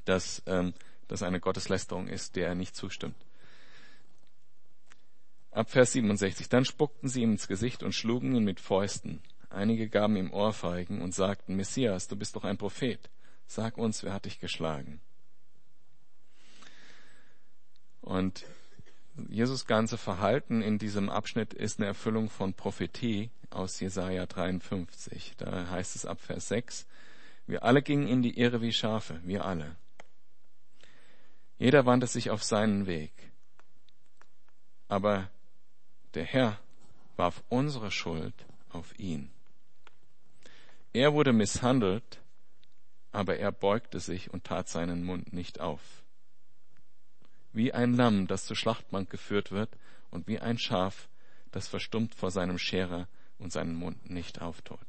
dass 0.05 0.43
ähm, 0.45 0.73
das 1.07 1.23
eine 1.23 1.39
Gotteslästerung 1.39 2.07
ist, 2.07 2.35
der 2.35 2.47
er 2.47 2.55
nicht 2.55 2.75
zustimmt. 2.75 3.15
Ab 5.51 5.71
Vers 5.71 5.93
67. 5.93 6.49
Dann 6.49 6.65
spuckten 6.65 7.09
sie 7.09 7.23
ihm 7.23 7.31
ins 7.31 7.47
Gesicht 7.47 7.81
und 7.83 7.93
schlugen 7.93 8.35
ihn 8.35 8.43
mit 8.43 8.59
Fäusten. 8.59 9.21
Einige 9.49 9.89
gaben 9.89 10.15
ihm 10.15 10.31
Ohrfeigen 10.31 11.01
und 11.01 11.15
sagten, 11.15 11.55
Messias, 11.55 12.07
du 12.07 12.15
bist 12.15 12.35
doch 12.35 12.43
ein 12.43 12.57
Prophet. 12.57 13.09
Sag 13.47 13.77
uns, 13.77 14.03
wer 14.03 14.13
hat 14.13 14.25
dich 14.25 14.39
geschlagen? 14.39 15.01
Und 18.07 18.45
Jesus 19.27 19.65
ganze 19.65 19.97
Verhalten 19.97 20.61
in 20.61 20.77
diesem 20.77 21.09
Abschnitt 21.09 21.53
ist 21.53 21.77
eine 21.77 21.87
Erfüllung 21.87 22.29
von 22.29 22.53
Prophetie 22.53 23.31
aus 23.49 23.81
Jesaja 23.81 24.25
53. 24.25 25.33
Da 25.35 25.69
heißt 25.69 25.97
es 25.97 26.05
ab 26.05 26.21
Vers 26.21 26.47
6, 26.47 26.87
wir 27.47 27.63
alle 27.63 27.81
gingen 27.81 28.07
in 28.07 28.21
die 28.21 28.39
Irre 28.39 28.61
wie 28.61 28.71
Schafe, 28.71 29.19
wir 29.25 29.43
alle. 29.43 29.75
Jeder 31.57 31.85
wandte 31.85 32.07
sich 32.07 32.29
auf 32.29 32.45
seinen 32.45 32.87
Weg. 32.87 33.11
Aber 34.87 35.29
der 36.13 36.23
Herr 36.23 36.61
warf 37.17 37.43
unsere 37.49 37.91
Schuld 37.91 38.45
auf 38.69 38.97
ihn. 38.97 39.29
Er 40.93 41.13
wurde 41.13 41.33
misshandelt, 41.33 42.21
aber 43.11 43.35
er 43.35 43.51
beugte 43.51 43.99
sich 43.99 44.31
und 44.31 44.45
tat 44.45 44.69
seinen 44.69 45.03
Mund 45.03 45.33
nicht 45.33 45.59
auf 45.59 45.81
wie 47.53 47.73
ein 47.73 47.93
Lamm, 47.93 48.27
das 48.27 48.45
zur 48.45 48.55
Schlachtbank 48.55 49.09
geführt 49.09 49.51
wird, 49.51 49.69
und 50.11 50.27
wie 50.27 50.39
ein 50.39 50.57
Schaf, 50.57 51.07
das 51.51 51.67
verstummt 51.67 52.15
vor 52.15 52.31
seinem 52.31 52.57
Scherer 52.57 53.07
und 53.39 53.51
seinen 53.51 53.75
Mund 53.75 54.09
nicht 54.09 54.41
auftut. 54.41 54.79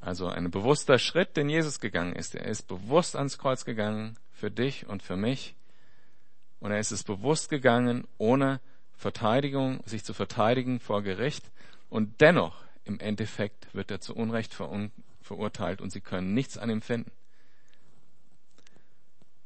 Also 0.00 0.28
ein 0.28 0.50
bewusster 0.50 0.98
Schritt, 0.98 1.36
den 1.36 1.48
Jesus 1.48 1.80
gegangen 1.80 2.14
ist. 2.14 2.34
Er 2.34 2.46
ist 2.46 2.68
bewusst 2.68 3.16
ans 3.16 3.36
Kreuz 3.38 3.64
gegangen, 3.64 4.16
für 4.30 4.50
dich 4.50 4.86
und 4.86 5.02
für 5.02 5.16
mich. 5.16 5.54
Und 6.60 6.70
er 6.70 6.78
ist 6.78 6.92
es 6.92 7.02
bewusst 7.02 7.50
gegangen, 7.50 8.06
ohne 8.16 8.60
Verteidigung, 8.96 9.80
sich 9.84 10.04
zu 10.04 10.14
verteidigen 10.14 10.80
vor 10.80 11.02
Gericht. 11.02 11.50
Und 11.90 12.20
dennoch, 12.20 12.64
im 12.84 13.00
Endeffekt, 13.00 13.72
wird 13.74 13.90
er 13.90 14.00
zu 14.00 14.14
Unrecht 14.14 14.54
verurteilt 14.54 15.80
und 15.80 15.90
sie 15.90 16.00
können 16.00 16.32
nichts 16.32 16.56
an 16.56 16.70
ihm 16.70 16.80
finden. 16.80 17.10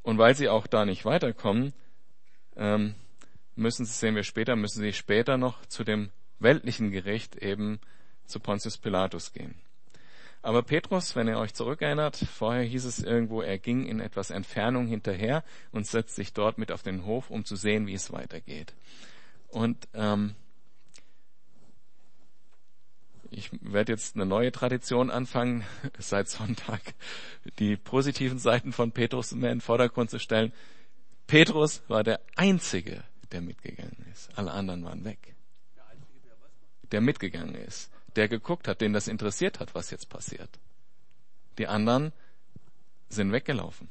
Und 0.02 0.18
weil 0.18 0.35
sie 0.35 0.49
auch 0.49 0.66
da 0.66 0.85
nicht 0.85 1.04
weiterkommen, 1.04 1.73
ähm, 2.56 2.94
müssen 3.54 3.85
sie, 3.85 3.92
sehen 3.92 4.16
wir 4.16 4.25
später, 4.25 4.56
müssen 4.56 4.82
sie 4.82 4.92
später 4.92 5.37
noch 5.37 5.64
zu 5.66 5.85
dem 5.85 6.11
weltlichen 6.38 6.90
Gericht 6.90 7.37
eben 7.37 7.80
zu 8.26 8.40
Pontius 8.40 8.78
Pilatus 8.78 9.32
gehen. 9.32 9.54
Aber 10.42 10.62
Petrus, 10.62 11.14
wenn 11.14 11.28
ihr 11.28 11.38
euch 11.38 11.54
zurückerinnert, 11.54 12.16
vorher 12.16 12.64
hieß 12.64 12.85
es 12.85 12.99
irgendwo, 12.99 13.42
er 13.42 13.59
ging 13.59 13.87
in 13.87 14.00
etwas 14.00 14.30
Entfernung 14.30 14.88
hinterher 14.88 15.44
und 15.71 15.87
setzt 15.87 16.16
sich 16.16 16.32
dort 16.32 16.59
mit 16.59 16.73
auf 16.73 16.82
den 16.82 17.06
Hof, 17.06 17.30
um 17.30 17.44
zu 17.44 17.54
sehen, 17.54 17.87
wie 17.87 17.94
es 17.94 18.12
weitergeht. 18.12 18.75
Und 19.49 19.87
ähm, 19.94 20.35
ich 23.32 23.50
werde 23.62 23.92
jetzt 23.92 24.14
eine 24.14 24.26
neue 24.26 24.52
Tradition 24.52 25.10
anfangen, 25.10 25.64
seit 25.98 26.28
Sonntag 26.28 26.80
die 27.58 27.76
positiven 27.76 28.38
Seiten 28.38 28.72
von 28.72 28.92
Petrus 28.92 29.32
mehr 29.32 29.50
in 29.50 29.58
den 29.58 29.62
Vordergrund 29.62 30.10
zu 30.10 30.18
stellen. 30.18 30.52
Petrus 31.26 31.82
war 31.88 32.04
der 32.04 32.20
Einzige, 32.36 33.02
der 33.32 33.40
mitgegangen 33.40 34.04
ist. 34.12 34.30
Alle 34.36 34.52
anderen 34.52 34.84
waren 34.84 35.04
weg. 35.04 35.34
Der 36.90 37.00
mitgegangen 37.00 37.54
ist. 37.54 37.90
Der 38.16 38.28
geguckt 38.28 38.68
hat, 38.68 38.82
den 38.82 38.92
das 38.92 39.08
interessiert 39.08 39.60
hat, 39.60 39.74
was 39.74 39.90
jetzt 39.90 40.10
passiert. 40.10 40.50
Die 41.56 41.66
anderen 41.66 42.12
sind 43.08 43.32
weggelaufen. 43.32 43.88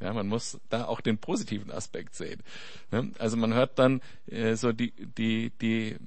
Ja, 0.00 0.12
man 0.14 0.28
muss 0.28 0.58
da 0.70 0.86
auch 0.86 1.00
den 1.00 1.18
positiven 1.18 1.70
Aspekt 1.70 2.14
sehen. 2.14 2.42
Ne? 2.90 3.12
Also 3.18 3.36
man 3.36 3.52
hört 3.52 3.78
dann 3.78 4.00
äh, 4.26 4.54
so 4.54 4.72
die, 4.72 4.92
die, 4.92 5.50
die 5.50 5.98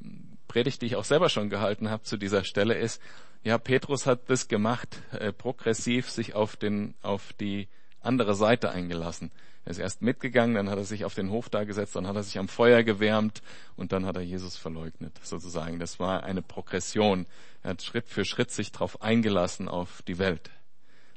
Predigt, 0.53 0.83
die 0.83 0.85
ich 0.85 0.95
auch 0.97 1.03
selber 1.03 1.29
schon 1.29 1.49
gehalten 1.49 1.89
habe 1.89 2.03
zu 2.03 2.15
dieser 2.15 2.43
Stelle 2.43 2.75
ist, 2.75 3.01
ja, 3.43 3.57
Petrus 3.57 4.05
hat 4.05 4.29
das 4.29 4.47
gemacht, 4.47 5.01
äh, 5.11 5.33
progressiv 5.33 6.11
sich 6.11 6.35
auf 6.35 6.55
den, 6.55 6.93
auf 7.01 7.33
die 7.33 7.67
andere 8.01 8.35
Seite 8.35 8.69
eingelassen. 8.69 9.31
Er 9.65 9.71
ist 9.71 9.79
erst 9.79 10.03
mitgegangen, 10.03 10.53
dann 10.53 10.69
hat 10.69 10.77
er 10.77 10.83
sich 10.83 11.05
auf 11.05 11.15
den 11.15 11.31
Hof 11.31 11.49
da 11.49 11.63
gesetzt, 11.63 11.95
dann 11.95 12.05
hat 12.05 12.15
er 12.15 12.21
sich 12.21 12.37
am 12.37 12.47
Feuer 12.47 12.83
gewärmt 12.83 13.41
und 13.75 13.93
dann 13.93 14.05
hat 14.05 14.15
er 14.15 14.21
Jesus 14.21 14.55
verleugnet, 14.55 15.19
sozusagen. 15.23 15.79
Das 15.79 15.99
war 15.99 16.23
eine 16.23 16.43
Progression. 16.43 17.25
Er 17.63 17.71
hat 17.71 17.81
Schritt 17.81 18.07
für 18.07 18.23
Schritt 18.23 18.51
sich 18.51 18.71
darauf 18.71 19.01
eingelassen 19.01 19.67
auf 19.67 20.03
die 20.03 20.19
Welt. 20.19 20.51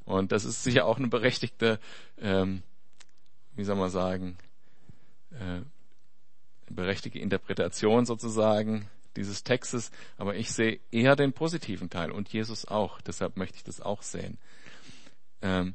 Und 0.06 0.32
das 0.32 0.46
ist 0.46 0.64
sicher 0.64 0.86
auch 0.86 0.96
eine 0.96 1.08
berechtigte, 1.08 1.78
ähm, 2.18 2.62
wie 3.54 3.64
soll 3.64 3.76
man 3.76 3.90
sagen, 3.90 4.38
äh, 5.32 5.60
berechtigte 6.70 7.18
Interpretation 7.18 8.06
sozusagen 8.06 8.88
dieses 9.16 9.44
Textes. 9.44 9.90
Aber 10.16 10.36
ich 10.36 10.52
sehe 10.52 10.80
eher 10.90 11.16
den 11.16 11.32
positiven 11.32 11.90
Teil 11.90 12.10
und 12.10 12.28
Jesus 12.32 12.66
auch. 12.66 13.00
Deshalb 13.00 13.36
möchte 13.36 13.56
ich 13.56 13.64
das 13.64 13.80
auch 13.80 14.02
sehen. 14.02 14.38
Ähm, 15.42 15.74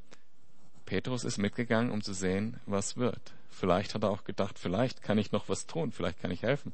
Petrus 0.86 1.24
ist 1.24 1.38
mitgegangen, 1.38 1.92
um 1.92 2.02
zu 2.02 2.14
sehen, 2.14 2.60
was 2.66 2.98
wird. 2.98 3.34
Vielleicht 3.50 3.96
hat 3.96 4.04
er 4.04 4.10
auch 4.10 4.24
gedacht, 4.24 4.60
vielleicht 4.60 5.02
kann 5.02 5.18
ich 5.18 5.32
noch 5.32 5.50
was 5.50 5.68
tun, 5.68 5.92
vielleicht 5.92 6.20
kann 6.22 6.32
ich 6.32 6.44
helfen. 6.44 6.74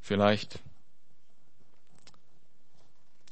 Vielleicht. 0.00 0.60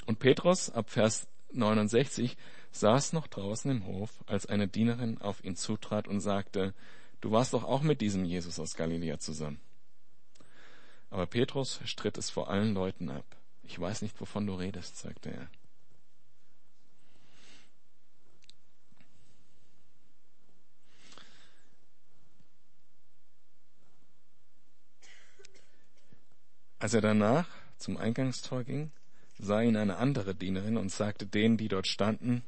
Und 0.06 0.18
Petrus 0.18 0.70
ab 0.70 0.90
Vers 0.90 1.28
69 1.52 2.36
saß 2.72 3.12
noch 3.12 3.26
draußen 3.26 3.70
im 3.70 3.86
Hof, 3.86 4.10
als 4.26 4.46
eine 4.46 4.68
Dienerin 4.68 5.20
auf 5.20 5.44
ihn 5.44 5.56
zutrat 5.56 6.08
und 6.08 6.20
sagte, 6.20 6.74
du 7.20 7.30
warst 7.30 7.52
doch 7.52 7.64
auch 7.64 7.82
mit 7.82 8.00
diesem 8.00 8.24
Jesus 8.24 8.58
aus 8.58 8.74
Galiläa 8.74 9.18
zusammen. 9.18 9.60
Aber 11.10 11.26
Petrus 11.26 11.80
stritt 11.84 12.18
es 12.18 12.30
vor 12.30 12.50
allen 12.50 12.74
Leuten 12.74 13.10
ab. 13.10 13.24
Ich 13.62 13.78
weiß 13.78 14.02
nicht, 14.02 14.20
wovon 14.20 14.46
du 14.46 14.54
redest, 14.54 14.98
sagte 14.98 15.30
er. 15.30 15.48
Als 26.78 26.94
er 26.94 27.00
danach 27.00 27.48
zum 27.76 27.96
Eingangstor 27.96 28.62
ging, 28.62 28.92
sah 29.38 29.60
ihn 29.62 29.76
eine 29.76 29.96
andere 29.96 30.34
Dienerin 30.34 30.76
und 30.76 30.90
sagte 30.90 31.26
denen, 31.26 31.56
die 31.56 31.68
dort 31.68 31.86
standen, 31.86 32.42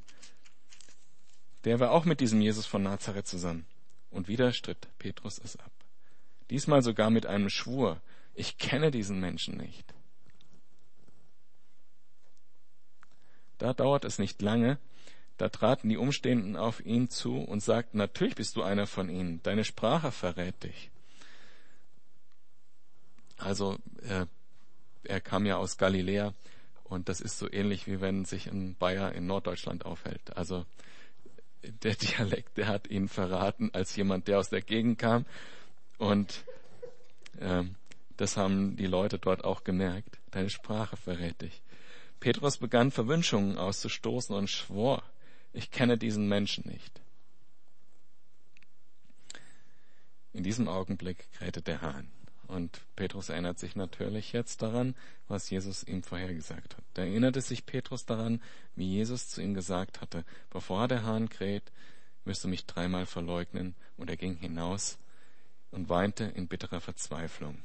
der 1.64 1.81
war 1.81 1.90
auch 1.90 2.05
mit 2.05 2.21
diesem 2.21 2.40
Jesus 2.40 2.67
von 2.67 2.83
Nazareth 2.83 3.26
zusammen. 3.26 3.67
Und 4.11 4.29
wieder 4.29 4.52
stritt 4.52 4.88
Petrus 4.99 5.38
es 5.38 5.57
ab. 5.57 5.71
Diesmal 6.49 6.83
sogar 6.83 7.11
mit 7.11 7.26
einem 7.26 7.49
Schwur. 7.49 8.00
Ich 8.40 8.56
kenne 8.56 8.90
diesen 8.90 9.20
Menschen 9.20 9.59
nicht. 9.59 9.92
Da 13.59 13.75
dauert 13.75 14.06
es 14.06 14.18
nicht 14.18 14.40
lange, 14.40 14.78
da 15.37 15.50
traten 15.50 15.90
die 15.90 15.99
Umstehenden 15.99 16.56
auf 16.56 16.82
ihn 16.82 17.11
zu 17.11 17.37
und 17.37 17.62
sagten, 17.62 17.99
natürlich 17.99 18.37
bist 18.37 18.56
du 18.56 18.62
einer 18.62 18.87
von 18.87 19.11
ihnen, 19.11 19.42
deine 19.42 19.62
Sprache 19.62 20.11
verrät 20.11 20.62
dich. 20.62 20.90
Also 23.37 23.76
äh, 24.09 24.25
er 25.04 25.20
kam 25.20 25.44
ja 25.44 25.59
aus 25.59 25.76
Galiläa 25.76 26.32
und 26.85 27.11
das 27.11 27.20
ist 27.20 27.37
so 27.37 27.52
ähnlich 27.52 27.87
wie 27.87 28.00
wenn 28.00 28.25
sich 28.25 28.47
ein 28.47 28.75
Bayer 28.75 29.12
in 29.12 29.26
Norddeutschland 29.26 29.85
aufhält. 29.85 30.35
Also 30.35 30.64
der 31.62 31.94
Dialekt, 31.97 32.56
der 32.56 32.68
hat 32.68 32.88
ihn 32.88 33.09
verraten 33.09 33.68
als 33.75 33.94
jemand, 33.97 34.28
der 34.28 34.38
aus 34.38 34.49
der 34.49 34.62
Gegend 34.62 34.99
kam. 34.99 35.26
Und 35.99 36.42
ähm, 37.38 37.76
das 38.20 38.36
haben 38.36 38.76
die 38.76 38.86
Leute 38.86 39.18
dort 39.18 39.44
auch 39.44 39.64
gemerkt. 39.64 40.18
Deine 40.30 40.50
Sprache 40.50 40.96
verrät 40.98 41.40
dich. 41.40 41.62
Petrus 42.20 42.58
begann 42.58 42.90
Verwünschungen 42.90 43.56
auszustoßen 43.56 44.36
und 44.36 44.50
schwor, 44.50 45.02
ich 45.54 45.70
kenne 45.70 45.96
diesen 45.96 46.28
Menschen 46.28 46.68
nicht. 46.68 47.00
In 50.35 50.44
diesem 50.44 50.68
Augenblick 50.68 51.33
krähte 51.33 51.62
der 51.62 51.80
Hahn. 51.80 52.11
Und 52.46 52.83
Petrus 52.94 53.30
erinnert 53.30 53.59
sich 53.59 53.74
natürlich 53.74 54.33
jetzt 54.33 54.61
daran, 54.61 54.94
was 55.26 55.48
Jesus 55.48 55.83
ihm 55.83 56.02
vorhergesagt 56.02 56.76
hat. 56.76 56.85
Da 56.94 57.02
erinnerte 57.02 57.40
sich 57.40 57.64
Petrus 57.64 58.04
daran, 58.04 58.42
wie 58.76 58.87
Jesus 58.87 59.28
zu 59.28 59.40
ihm 59.40 59.54
gesagt 59.54 60.02
hatte, 60.02 60.24
bevor 60.50 60.88
der 60.88 61.04
Hahn 61.04 61.30
kräht, 61.30 61.72
wirst 62.24 62.44
du 62.44 62.48
mich 62.48 62.66
dreimal 62.66 63.06
verleugnen. 63.06 63.74
Und 63.96 64.11
er 64.11 64.16
ging 64.16 64.37
hinaus 64.37 64.98
und 65.70 65.88
weinte 65.88 66.24
in 66.24 66.48
bitterer 66.48 66.80
Verzweiflung. 66.80 67.62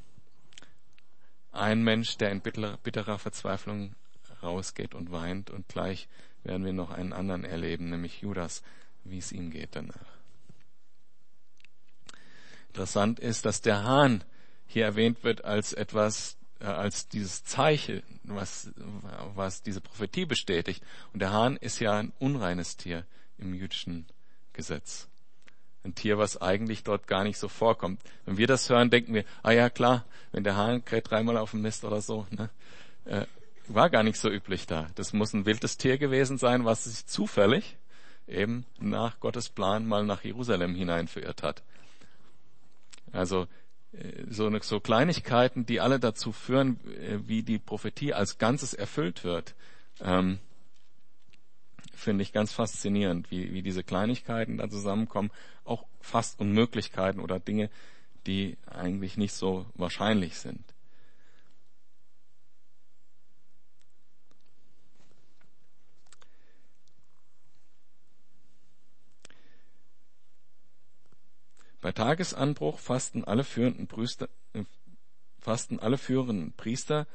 Ein 1.56 1.84
Mensch, 1.84 2.18
der 2.18 2.32
in 2.32 2.42
bitterer 2.42 3.18
Verzweiflung 3.18 3.96
rausgeht 4.44 4.94
und 4.94 5.12
weint, 5.12 5.50
und 5.50 5.70
gleich 5.70 6.10
werden 6.44 6.66
wir 6.66 6.74
noch 6.74 6.92
einen 6.92 7.14
anderen 7.14 7.46
erleben, 7.46 7.90
nämlich 7.90 8.22
Judas, 8.22 8.62
wie 9.06 9.20
es 9.20 9.32
ihm 9.32 9.52
geht 9.52 9.70
danach. 9.72 10.16
Interessant 12.68 13.22
ist, 13.22 13.46
dass 13.46 13.62
der 13.62 13.86
Hahn 13.86 14.26
hier 14.68 14.84
erwähnt 14.84 15.24
wird 15.24 15.46
als 15.46 15.72
etwas, 15.72 16.36
äh, 16.60 16.66
als 16.66 17.08
dieses 17.08 17.46
Zeichen, 17.46 18.04
was, 18.24 18.72
was 19.34 19.64
diese 19.64 19.80
Prophetie 19.80 20.26
bestätigt. 20.26 20.84
Und 21.14 21.22
der 21.22 21.32
Hahn 21.32 21.56
ist 21.56 21.80
ja 21.80 21.98
ein 21.98 22.12
unreines 22.20 22.76
Tier 22.76 23.06
im 23.38 23.54
jüdischen 23.54 24.06
Gesetz. 24.52 25.08
Ein 25.86 25.96
Tier, 25.96 26.18
was 26.18 26.42
eigentlich 26.42 26.84
dort 26.84 27.08
gar 27.08 27.24
nicht 27.24 27.38
so 27.38 27.48
vorkommt. 27.48 28.02
Wenn 28.26 28.38
wir 28.38 28.48
das 28.48 28.70
hören, 28.70 28.90
denken 28.90 29.14
wir, 29.14 29.24
ah 29.44 29.52
ja 29.52 29.70
klar, 29.70 30.04
wenn 30.32 30.44
der 30.44 30.58
Hahn 30.58 30.84
kräht 30.84 31.10
dreimal 31.10 31.38
auf 31.38 31.52
dem 31.52 31.62
Mist 31.62 31.86
oder 31.86 32.02
so, 32.02 32.26
ne? 32.32 32.50
Äh, 33.06 33.26
war 33.68 33.90
gar 33.90 34.04
nicht 34.04 34.20
so 34.20 34.30
üblich 34.30 34.68
da. 34.68 34.88
Das 34.96 35.14
muss 35.14 35.34
ein 35.34 35.46
wildes 35.46 35.78
Tier 35.78 35.98
gewesen 35.98 36.38
sein, 36.38 36.66
was 36.66 36.84
sich 36.84 37.06
zufällig 37.08 37.78
eben 38.28 38.66
nach 38.80 39.20
Gottes 39.20 39.50
Plan 39.50 39.88
mal 39.88 40.06
nach 40.06 40.24
Jerusalem 40.24 40.76
hinein 40.76 41.08
verirrt 41.08 41.44
hat. 41.44 41.64
Also 43.12 43.48
so, 44.30 44.60
so 44.60 44.80
Kleinigkeiten, 44.80 45.66
die 45.66 45.80
alle 45.80 46.00
dazu 46.00 46.32
führen, 46.32 46.80
äh, 46.88 47.20
wie 47.28 47.44
die 47.44 47.60
Prophetie 47.60 48.14
als 48.14 48.38
Ganzes 48.38 48.74
erfüllt 48.74 49.24
wird, 49.24 49.56
ähm, 50.02 50.40
finde 51.96 52.24
ich 52.24 52.34
ganz 52.34 52.52
faszinierend, 52.54 53.32
wie, 53.32 53.54
wie 53.54 53.62
diese 53.62 53.84
Kleinigkeiten 53.84 54.58
da 54.58 54.70
zusammenkommen, 54.70 55.32
auch 55.64 55.86
fast 56.02 56.40
Unmöglichkeiten 56.40 57.20
oder 57.20 57.40
Dinge, 57.40 57.70
die 58.28 58.58
eigentlich 58.68 59.18
nicht 59.18 59.34
so 59.34 59.66
wahrscheinlich 59.76 60.38
sind. 60.38 60.64
Bei 71.82 71.92
Tagesanbruch 71.92 72.80
fasten 72.80 73.24
alle 73.26 73.44
führenden 73.44 73.86
Priester, 73.86 74.28
äh, 74.54 74.64
fasten 75.40 75.80
alle 75.80 76.00
führenden 76.00 76.52
Priester 76.54 77.06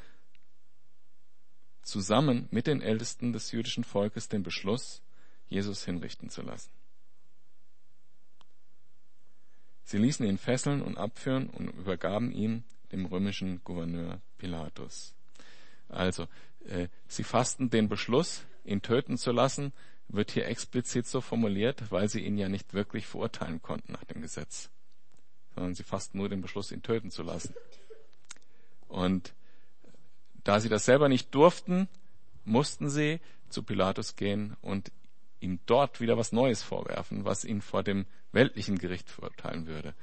zusammen 1.91 2.49
mit 2.51 2.67
den 2.67 2.81
Ältesten 2.81 3.33
des 3.33 3.51
jüdischen 3.53 3.85
Volkes 3.85 4.29
den 4.29 4.43
Beschluss, 4.43 5.03
Jesus 5.49 5.85
hinrichten 5.85 6.31
zu 6.31 6.43
lassen. 6.43 6.71
Sie 9.83 9.99
ließen 9.99 10.25
ihn 10.25 10.39
fesseln 10.39 10.83
und 10.83 10.97
abführen 10.97 11.51
und 11.51 11.69
übergaben 11.69 12.31
ihn 12.31 12.63
dem 12.93 13.07
römischen 13.07 13.61
Gouverneur 13.65 14.21
Pilatus. 14.39 15.15
Also, 15.89 16.29
äh, 16.65 16.87
sie 17.09 17.25
fassten 17.25 17.71
den 17.71 17.89
Beschluss, 17.89 18.45
ihn 18.65 18.83
töten 18.83 19.19
zu 19.19 19.33
lassen, 19.33 19.73
wird 20.07 20.31
hier 20.31 20.47
explizit 20.47 21.07
so 21.07 21.21
formuliert, 21.21 21.91
weil 21.91 22.09
sie 22.09 22.21
ihn 22.21 22.39
ja 22.39 22.49
nicht 22.49 22.73
wirklich 22.73 23.07
verurteilen 23.07 23.63
konnten 23.63 23.93
nach 23.93 24.05
dem 24.05 24.23
Gesetz, 24.23 24.71
sondern 25.55 25.75
sie 25.75 25.83
fassten 25.83 26.19
nur 26.19 26.29
den 26.29 26.41
Beschluss, 26.41 26.71
ihn 26.71 26.83
töten 26.83 27.11
zu 27.11 27.25
lassen. 27.25 27.55
Und 28.87 29.35
da 30.45 30.61
sie 30.61 30.69
das 30.69 30.85
selber 30.85 31.09
nicht 31.09 31.35
durften, 31.35 31.89
mussten 32.45 32.89
sie 32.89 33.21
zu 33.49 33.63
Pilatus 33.63 34.17
gehen 34.17 34.57
und 34.61 34.93
ihm 35.41 35.59
dort 35.67 36.01
wieder 36.01 36.17
was 36.17 36.33
Neues 36.33 36.63
vorwerfen, 36.63 37.25
was 37.25 37.45
ihn 37.45 37.61
vor 37.61 37.83
dem 37.83 38.07
weltlichen 38.33 38.79
Gericht 38.79 39.09
verurteilen 39.09 39.67
würde. 39.67 39.95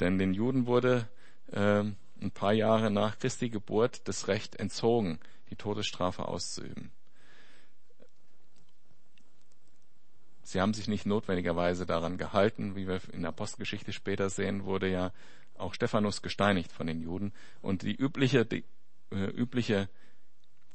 Denn 0.00 0.18
den 0.18 0.34
Juden 0.34 0.66
wurde 0.66 1.08
äh, 1.52 1.84
ein 2.20 2.30
paar 2.32 2.52
Jahre 2.52 2.90
nach 2.90 3.18
Christi 3.18 3.48
Geburt 3.48 4.06
das 4.08 4.28
Recht 4.28 4.56
entzogen, 4.56 5.18
die 5.50 5.56
Todesstrafe 5.56 6.28
auszuüben. 6.28 6.90
Sie 10.42 10.60
haben 10.60 10.74
sich 10.74 10.88
nicht 10.88 11.06
notwendigerweise 11.06 11.86
daran 11.86 12.18
gehalten, 12.18 12.76
wie 12.76 12.86
wir 12.86 13.00
in 13.12 13.22
der 13.22 13.30
Apostelgeschichte 13.30 13.92
später 13.92 14.28
sehen, 14.28 14.64
wurde 14.64 14.90
ja 14.90 15.12
auch 15.56 15.72
Stephanus 15.72 16.20
gesteinigt 16.20 16.70
von 16.70 16.86
den 16.86 17.00
Juden. 17.00 17.32
Und 17.62 17.82
die 17.82 17.94
übliche, 17.94 18.46
äh, 19.10 19.26
übliche 19.26 19.88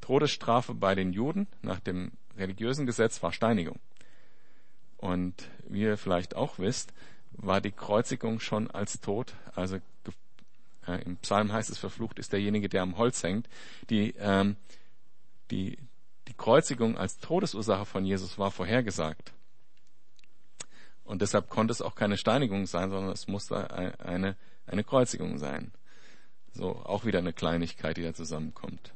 Todesstrafe 0.02 0.74
bei 0.74 0.96
den 0.96 1.14
Juden 1.14 1.48
nach 1.62 1.80
dem 1.80 2.12
religiösen 2.38 2.86
Gesetz 2.86 3.22
war 3.22 3.34
Steinigung. 3.34 3.80
Und 4.98 5.50
wie 5.68 5.82
ihr 5.82 5.98
vielleicht 5.98 6.36
auch 6.36 6.60
wisst, 6.60 6.94
war 7.32 7.62
die 7.62 7.72
Kreuzigung 7.72 8.40
schon 8.40 8.70
als 8.70 9.00
Tod, 9.00 9.34
also 9.56 9.78
äh, 10.88 11.02
im 11.04 11.18
Psalm 11.18 11.52
heißt 11.52 11.70
es, 11.70 11.78
verflucht 11.78 12.20
ist 12.20 12.34
derjenige, 12.34 12.70
der 12.70 12.82
am 12.82 12.98
Holz 12.98 13.24
hängt. 13.24 13.48
Die, 13.90 14.16
ähm, 14.18 14.56
die, 15.52 15.78
die 16.28 16.34
Kreuzigung 16.34 16.98
als 16.98 17.20
Todesursache 17.20 17.86
von 17.86 18.06
Jesus 18.06 18.38
war 18.38 18.52
vorhergesagt. 18.52 19.34
Und 21.04 21.22
deshalb 21.22 21.50
konnte 21.50 21.72
es 21.72 21.82
auch 21.82 21.96
keine 21.96 22.18
Steinigung 22.18 22.68
sein, 22.68 22.92
sondern 22.92 23.12
es 23.12 23.28
musste 23.28 23.72
eine, 24.00 24.36
eine 24.68 24.84
Kreuzigung 24.84 25.40
sein. 25.40 25.72
So, 26.54 26.76
auch 26.84 27.06
wieder 27.06 27.20
eine 27.20 27.34
Kleinigkeit, 27.34 27.98
die 27.98 28.04
da 28.04 28.14
zusammenkommt. 28.14 28.94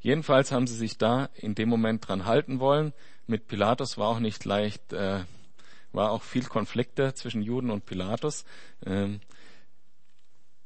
Jedenfalls 0.00 0.50
haben 0.50 0.66
sie 0.66 0.76
sich 0.76 0.96
da 0.96 1.28
in 1.34 1.54
dem 1.54 1.68
Moment 1.68 2.08
dran 2.08 2.24
halten 2.24 2.58
wollen. 2.58 2.92
Mit 3.26 3.48
Pilatus 3.48 3.98
war 3.98 4.08
auch 4.08 4.20
nicht 4.20 4.44
leicht, 4.44 4.92
äh, 4.92 5.20
war 5.92 6.10
auch 6.10 6.22
viel 6.22 6.44
Konflikte 6.44 7.14
zwischen 7.14 7.42
Juden 7.42 7.70
und 7.70 7.84
Pilatus. 7.84 8.44
Ähm, 8.86 9.20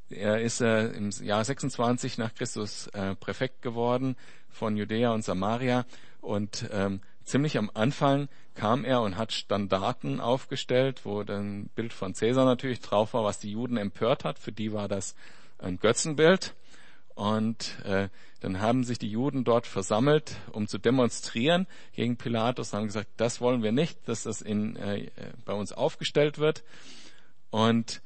er 0.09 0.41
ist 0.41 0.61
äh, 0.61 0.89
im 0.89 1.11
Jahr 1.11 1.45
26 1.45 2.19
nach 2.19 2.35
Christus 2.35 2.87
äh, 2.89 3.17
Präfekt 3.17 3.63
geworden 3.63 4.17
von 4.51 4.77
Judäa 4.77 5.13
und 5.13 5.25
Samaria 5.25 5.85
und 6.21 6.69
ähm, 6.71 7.01
ziemlich 7.25 7.59
am 7.59 7.71
Anfang 7.75 8.29
kam 8.55 8.85
er 8.85 9.01
und 9.01 9.17
hat 9.17 9.33
Standarten 9.33 10.21
aufgestellt, 10.21 11.05
wo 11.05 11.25
dann 11.25 11.69
Bild 11.75 11.93
von 11.93 12.15
Cäsar 12.15 12.45
natürlich 12.45 12.81
drauf 12.81 13.15
war, 13.15 13.25
was 13.25 13.41
die 13.41 13.51
Juden 13.51 13.77
empört 13.77 14.25
hat. 14.25 14.39
Für 14.39 14.53
die 14.53 14.73
war 14.73 14.87
das 14.87 15.17
ein 15.59 15.79
Götzenbild. 15.79 16.55
Und 17.15 17.79
äh, 17.85 18.09
dann 18.41 18.61
haben 18.61 18.85
sich 18.85 18.99
die 18.99 19.11
Juden 19.11 19.45
dort 19.45 19.67
versammelt, 19.67 20.37
um 20.53 20.67
zu 20.67 20.79
demonstrieren 20.79 21.67
gegen 21.93 22.17
Pilatus, 22.17 22.73
haben 22.73 22.87
gesagt, 22.87 23.09
das 23.17 23.41
wollen 23.41 23.63
wir 23.63 23.73
nicht, 23.73 24.09
dass 24.09 24.25
das 24.25 24.43
in, 24.43 24.77
äh, 24.77 25.11
bei 25.45 25.53
uns 25.53 25.73
aufgestellt 25.73 26.39
wird. 26.39 26.65
Und 27.51 28.03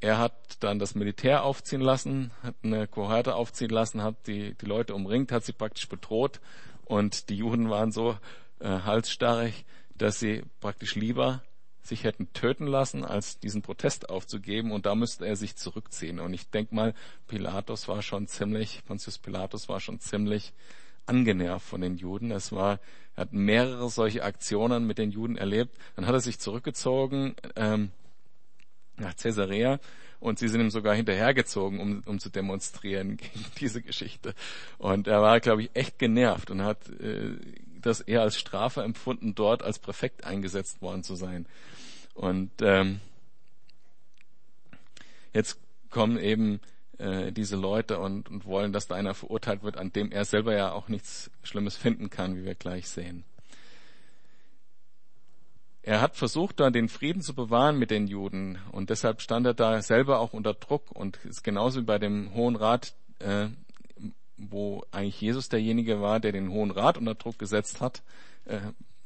er 0.00 0.18
hat 0.18 0.34
dann 0.60 0.78
das 0.78 0.94
Militär 0.94 1.44
aufziehen 1.44 1.80
lassen, 1.80 2.30
hat 2.42 2.54
eine 2.62 2.86
Kohorte 2.86 3.34
aufziehen 3.34 3.70
lassen, 3.70 4.02
hat 4.02 4.26
die, 4.26 4.54
die 4.54 4.66
Leute 4.66 4.94
umringt, 4.94 5.32
hat 5.32 5.44
sie 5.44 5.52
praktisch 5.52 5.88
bedroht. 5.88 6.40
Und 6.84 7.28
die 7.28 7.36
Juden 7.36 7.68
waren 7.68 7.92
so 7.92 8.16
äh, 8.60 8.68
halsstarrig, 8.68 9.64
dass 9.96 10.18
sie 10.18 10.42
praktisch 10.60 10.94
lieber 10.94 11.42
sich 11.82 12.04
hätten 12.04 12.32
töten 12.32 12.66
lassen, 12.66 13.04
als 13.04 13.38
diesen 13.40 13.62
Protest 13.62 14.08
aufzugeben. 14.08 14.72
Und 14.72 14.86
da 14.86 14.94
müsste 14.94 15.26
er 15.26 15.36
sich 15.36 15.56
zurückziehen. 15.56 16.20
Und 16.20 16.32
ich 16.32 16.48
denke 16.50 16.74
mal, 16.74 16.94
Pilatus 17.26 17.88
war 17.88 18.02
schon 18.02 18.28
ziemlich, 18.28 18.82
Pontius 18.86 19.18
Pilatus 19.18 19.68
war 19.68 19.80
schon 19.80 20.00
ziemlich 20.00 20.52
angenervt 21.06 21.66
von 21.66 21.80
den 21.80 21.96
Juden. 21.96 22.30
Es 22.30 22.52
war, 22.52 22.78
er 23.16 23.22
hat 23.22 23.32
mehrere 23.32 23.90
solche 23.90 24.22
Aktionen 24.22 24.86
mit 24.86 24.98
den 24.98 25.10
Juden 25.10 25.36
erlebt. 25.36 25.76
Dann 25.96 26.06
hat 26.06 26.14
er 26.14 26.20
sich 26.20 26.38
zurückgezogen 26.38 27.34
ähm, 27.56 27.90
nach 28.96 29.16
Caesarea 29.16 29.80
und 30.20 30.38
sie 30.38 30.46
sind 30.46 30.60
ihm 30.60 30.70
sogar 30.70 30.94
hinterhergezogen, 30.94 31.80
um, 31.80 32.02
um 32.06 32.20
zu 32.20 32.30
demonstrieren 32.30 33.16
gegen 33.16 33.44
diese 33.58 33.82
Geschichte. 33.82 34.34
Und 34.78 35.08
er 35.08 35.20
war, 35.20 35.40
glaube 35.40 35.62
ich, 35.62 35.70
echt 35.74 35.98
genervt 35.98 36.50
und 36.50 36.62
hat 36.62 36.88
äh, 36.88 37.36
das 37.86 38.00
eher 38.00 38.22
als 38.22 38.38
Strafe 38.38 38.82
empfunden, 38.82 39.34
dort 39.34 39.62
als 39.62 39.78
Präfekt 39.78 40.24
eingesetzt 40.24 40.82
worden 40.82 41.02
zu 41.02 41.14
sein. 41.14 41.46
Und 42.14 42.50
ähm, 42.60 43.00
jetzt 45.32 45.58
kommen 45.90 46.18
eben 46.18 46.60
äh, 46.98 47.32
diese 47.32 47.56
Leute 47.56 47.98
und, 47.98 48.28
und 48.28 48.44
wollen, 48.46 48.72
dass 48.72 48.88
da 48.88 48.94
einer 48.94 49.14
verurteilt 49.14 49.62
wird, 49.62 49.76
an 49.76 49.92
dem 49.92 50.12
er 50.12 50.24
selber 50.24 50.54
ja 50.54 50.72
auch 50.72 50.88
nichts 50.88 51.30
Schlimmes 51.42 51.76
finden 51.76 52.10
kann, 52.10 52.36
wie 52.36 52.44
wir 52.44 52.54
gleich 52.54 52.88
sehen. 52.88 53.24
Er 55.84 56.00
hat 56.00 56.16
versucht, 56.16 56.60
da 56.60 56.70
den 56.70 56.88
Frieden 56.88 57.22
zu 57.22 57.34
bewahren 57.34 57.76
mit 57.76 57.90
den 57.90 58.06
Juden 58.06 58.58
und 58.70 58.90
deshalb 58.90 59.20
stand 59.20 59.46
er 59.46 59.54
da 59.54 59.82
selber 59.82 60.20
auch 60.20 60.32
unter 60.32 60.54
Druck 60.54 60.92
und 60.92 61.18
ist 61.24 61.42
genauso 61.42 61.80
wie 61.80 61.84
bei 61.84 61.98
dem 61.98 62.34
Hohen 62.34 62.54
Rat 62.54 62.94
äh, 63.18 63.48
wo 64.50 64.84
eigentlich 64.90 65.20
Jesus 65.20 65.48
derjenige 65.48 66.00
war, 66.00 66.20
der 66.20 66.32
den 66.32 66.50
Hohen 66.50 66.70
Rat 66.70 66.98
unter 66.98 67.14
Druck 67.14 67.38
gesetzt 67.38 67.80
hat. 67.80 68.02
Äh, 68.44 68.60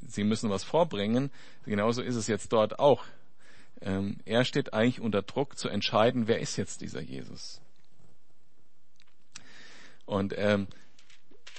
sie 0.06 0.24
müssen 0.24 0.50
was 0.50 0.64
vorbringen. 0.64 1.30
Genauso 1.64 2.02
ist 2.02 2.16
es 2.16 2.26
jetzt 2.26 2.52
dort 2.52 2.78
auch. 2.78 3.04
Ähm, 3.80 4.18
er 4.24 4.44
steht 4.44 4.72
eigentlich 4.72 5.00
unter 5.00 5.22
Druck 5.22 5.58
zu 5.58 5.68
entscheiden, 5.68 6.28
wer 6.28 6.40
ist 6.40 6.56
jetzt 6.56 6.80
dieser 6.80 7.00
Jesus. 7.00 7.60
Und 10.06 10.34
ähm, 10.36 10.68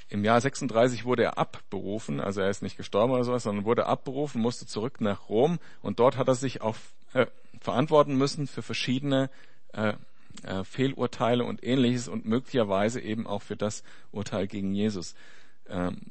im 0.10 0.24
Jahr 0.24 0.40
36 0.40 1.06
wurde 1.06 1.24
er 1.24 1.38
abberufen, 1.38 2.22
also 2.22 2.42
er 2.42 2.50
ist 2.50 2.64
nicht 2.64 2.78
gestorben 2.78 3.14
oder 3.14 3.26
sowas, 3.26 3.44
sondern 3.44 3.66
wurde 3.66 3.88
abberufen, 3.88 4.42
musste 4.42 4.66
zurück 4.66 5.02
nach 5.02 5.28
Rom 5.28 5.60
und 5.82 6.00
dort 6.00 6.16
hat 6.16 6.30
er 6.30 6.36
sich 6.36 6.62
auch 6.62 6.78
äh, 7.14 7.28
verantworten 7.60 8.16
müssen 8.16 8.48
für 8.48 8.62
verschiedene 8.62 9.30
äh, 9.74 9.94
äh, 10.44 10.64
Fehlurteile 10.64 11.44
und 11.44 11.64
ähnliches 11.64 12.08
und 12.08 12.26
möglicherweise 12.26 13.02
eben 13.02 13.28
auch 13.28 13.42
für 13.42 13.56
das 13.56 13.84
Urteil 14.12 14.48
gegen 14.48 14.74
Jesus, 14.74 15.16
ähm, 15.70 16.02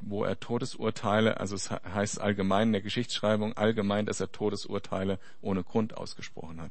wo 0.00 0.24
er 0.24 0.38
Todesurteile, 0.38 1.40
also 1.40 1.54
es 1.54 1.70
heißt 1.70 2.20
allgemein 2.20 2.68
in 2.68 2.72
der 2.72 2.82
Geschichtsschreibung 2.82 3.56
allgemein, 3.56 4.06
dass 4.06 4.20
er 4.20 4.30
Todesurteile 4.30 5.18
ohne 5.40 5.64
Grund 5.64 5.96
ausgesprochen 5.96 6.60
hat. 6.60 6.70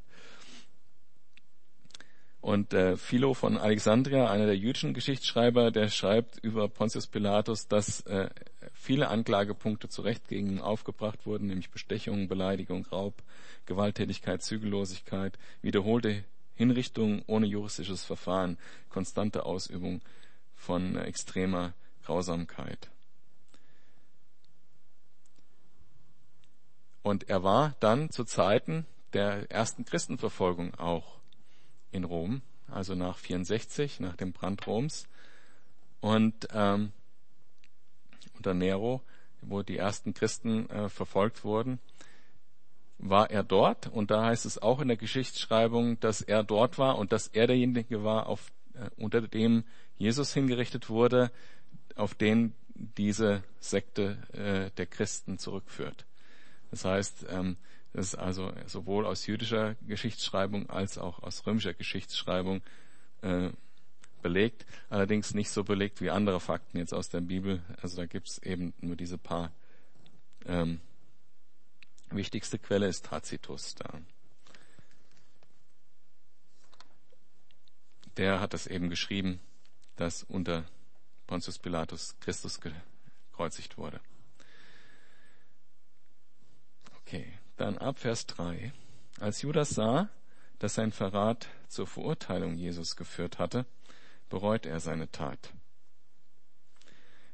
Und 2.46 2.76
äh, 2.76 2.96
Philo 2.96 3.34
von 3.34 3.58
Alexandria, 3.58 4.30
einer 4.30 4.46
der 4.46 4.56
jüdischen 4.56 4.94
Geschichtsschreiber, 4.94 5.72
der 5.72 5.90
schreibt 5.90 6.38
über 6.44 6.70
Pontius 6.70 7.08
Pilatus, 7.08 7.68
dass 7.68 8.02
äh, 8.02 8.30
viele 8.72 9.08
Anklagepunkte 9.08 9.90
zu 9.90 10.04
Recht 10.04 10.28
gegen 10.28 10.52
ihn 10.52 10.60
aufgebracht 10.60 11.26
wurden, 11.26 11.48
nämlich 11.48 11.72
Bestechung, 11.72 12.28
Beleidigung, 12.28 12.86
Raub, 12.86 13.16
Gewalttätigkeit, 13.66 14.44
Zügellosigkeit, 14.44 15.40
wiederholte 15.64 16.24
Hinrichtung 16.56 17.22
ohne 17.28 17.46
juristisches 17.46 18.04
Verfahren, 18.04 18.58
konstante 18.90 19.46
Ausübung 19.46 20.02
von 20.56 20.96
extremer 20.96 21.74
Grausamkeit. 22.04 22.90
Und 27.04 27.30
er 27.30 27.44
war 27.44 27.76
dann 27.80 28.10
zu 28.10 28.24
Zeiten 28.24 28.86
der 29.14 29.52
ersten 29.52 29.86
Christenverfolgung 29.86 30.74
auch 30.76 31.20
in 31.92 32.04
Rom, 32.04 32.42
also 32.68 32.96
nach 32.96 33.18
64, 33.18 34.00
nach 34.00 34.16
dem 34.16 34.34
Brand 34.34 34.66
Roms. 34.66 35.08
Und 36.02 36.48
ähm, 36.52 36.92
unter 38.36 38.54
Nero, 38.54 39.02
wo 39.42 39.62
die 39.62 39.78
ersten 39.78 40.14
Christen 40.14 40.70
äh, 40.70 40.90
verfolgt 40.90 41.44
wurden 41.44 41.80
war 43.10 43.30
er 43.30 43.44
dort 43.44 43.88
und 43.88 44.12
da 44.12 44.26
heißt 44.26 44.46
es 44.46 44.62
auch 44.62 44.82
in 44.82 44.88
der 44.88 44.98
Geschichtsschreibung, 44.98 46.00
dass 46.00 46.22
er 46.22 46.44
dort 46.44 46.78
war 46.78 46.98
und 46.98 47.12
dass 47.12 47.28
er 47.28 47.48
derjenige 47.48 48.04
war, 48.04 48.28
auf, 48.28 48.52
äh, 48.74 48.90
unter 48.98 49.22
dem 49.22 49.64
Jesus 49.98 50.34
hingerichtet 50.34 50.90
wurde, 50.90 51.32
auf 51.96 52.14
den 52.16 52.54
diese 52.76 53.44
Sekte 53.60 54.18
äh, 54.34 54.70
der 54.78 54.86
Christen 54.86 55.38
zurückführt. 55.38 56.06
Das 56.72 56.84
heißt, 56.84 57.28
ähm, 57.30 57.58
das 57.94 58.08
ist 58.08 58.16
also 58.16 58.52
sowohl 58.66 59.06
aus 59.06 59.26
jüdischer 59.26 59.76
Geschichtsschreibung 59.88 60.70
als 60.70 60.98
auch 60.98 61.24
aus 61.24 61.46
römischer 61.48 61.74
Geschichtsschreibung 61.74 62.62
äh, 63.22 63.50
belegt, 64.22 64.66
allerdings 64.90 65.34
nicht 65.34 65.50
so 65.50 65.64
belegt 65.64 66.02
wie 66.02 66.10
andere 66.10 66.40
Fakten 66.40 66.78
jetzt 66.78 66.94
aus 66.94 67.10
der 67.10 67.22
Bibel. 67.22 67.62
Also 67.82 67.96
da 67.96 68.06
gibt's 68.06 68.40
eben 68.40 68.74
nur 68.82 68.98
diese 68.98 69.18
paar 69.18 69.52
ähm, 70.46 70.82
Wichtigste 72.12 72.60
Quelle 72.60 72.88
ist 72.88 73.06
Tacitus 73.06 73.76
da. 73.76 74.00
Der 78.18 78.40
hat 78.40 78.54
das 78.54 78.68
eben 78.68 78.90
geschrieben, 78.90 79.40
dass 79.98 80.24
unter 80.24 80.66
Pontius 81.28 81.60
Pilatus 81.60 82.16
Christus 82.20 82.60
gekreuzigt 82.62 83.78
wurde. 83.78 84.00
Okay, 87.02 87.32
dann 87.58 87.78
ab 87.78 88.00
Vers 88.00 88.26
3. 88.28 88.72
Als 89.20 89.42
Judas 89.42 89.70
sah, 89.70 90.10
dass 90.60 90.76
sein 90.76 90.92
Verrat 90.92 91.48
zur 91.68 91.88
Verurteilung 91.88 92.56
Jesus 92.56 92.96
geführt 92.96 93.38
hatte, 93.40 93.66
bereut 94.30 94.66
er 94.66 94.80
seine 94.80 95.12
Tat. 95.12 95.54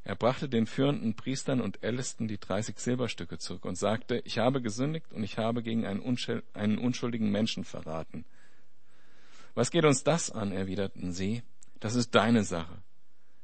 Er 0.04 0.16
brachte 0.16 0.50
den 0.50 0.66
führenden 0.66 1.16
Priestern 1.16 1.62
und 1.62 1.84
Ältesten 1.84 2.28
die 2.28 2.40
30 2.40 2.80
Silberstücke 2.80 3.38
zurück 3.38 3.66
und 3.66 3.76
sagte, 3.76 4.22
ich 4.26 4.40
habe 4.40 4.62
gesündigt 4.62 5.14
und 5.14 5.24
ich 5.24 5.38
habe 5.38 5.62
gegen 5.62 5.86
einen 5.86 6.78
unschuldigen 6.80 7.30
Menschen 7.30 7.64
verraten. 7.64 8.26
Was 9.54 9.70
geht 9.70 9.86
uns 9.86 10.04
das 10.04 10.32
an? 10.32 10.52
erwiderten 10.52 11.12
sie. 11.12 11.44
Das 11.80 11.96
ist 11.96 12.16
deine 12.16 12.44
Sache. 12.44 12.82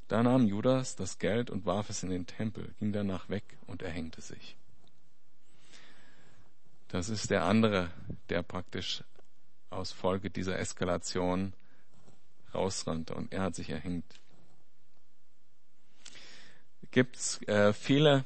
Da 0.07 0.23
nahm 0.23 0.47
Judas 0.47 0.95
das 0.95 1.19
Geld 1.19 1.49
und 1.49 1.65
warf 1.65 1.89
es 1.89 2.01
in 2.01 2.09
den 2.09 2.25
Tempel, 2.25 2.73
ging 2.79 2.93
danach 2.93 3.29
weg 3.29 3.43
und 3.67 3.81
erhängte 3.81 4.21
sich. 4.21 4.55
Das 6.87 7.09
ist 7.09 7.29
der 7.29 7.43
andere, 7.43 7.91
der 8.29 8.41
praktisch 8.41 9.03
aus 9.69 9.91
Folge 9.91 10.29
dieser 10.29 10.57
Eskalation 10.57 11.53
rausrannte 12.53 13.13
und 13.13 13.33
er 13.33 13.43
hat 13.43 13.55
sich 13.55 13.69
erhängt 13.69 14.05
gibt 16.91 17.15
es 17.15 17.41
äh, 17.43 17.73
viele 17.73 18.25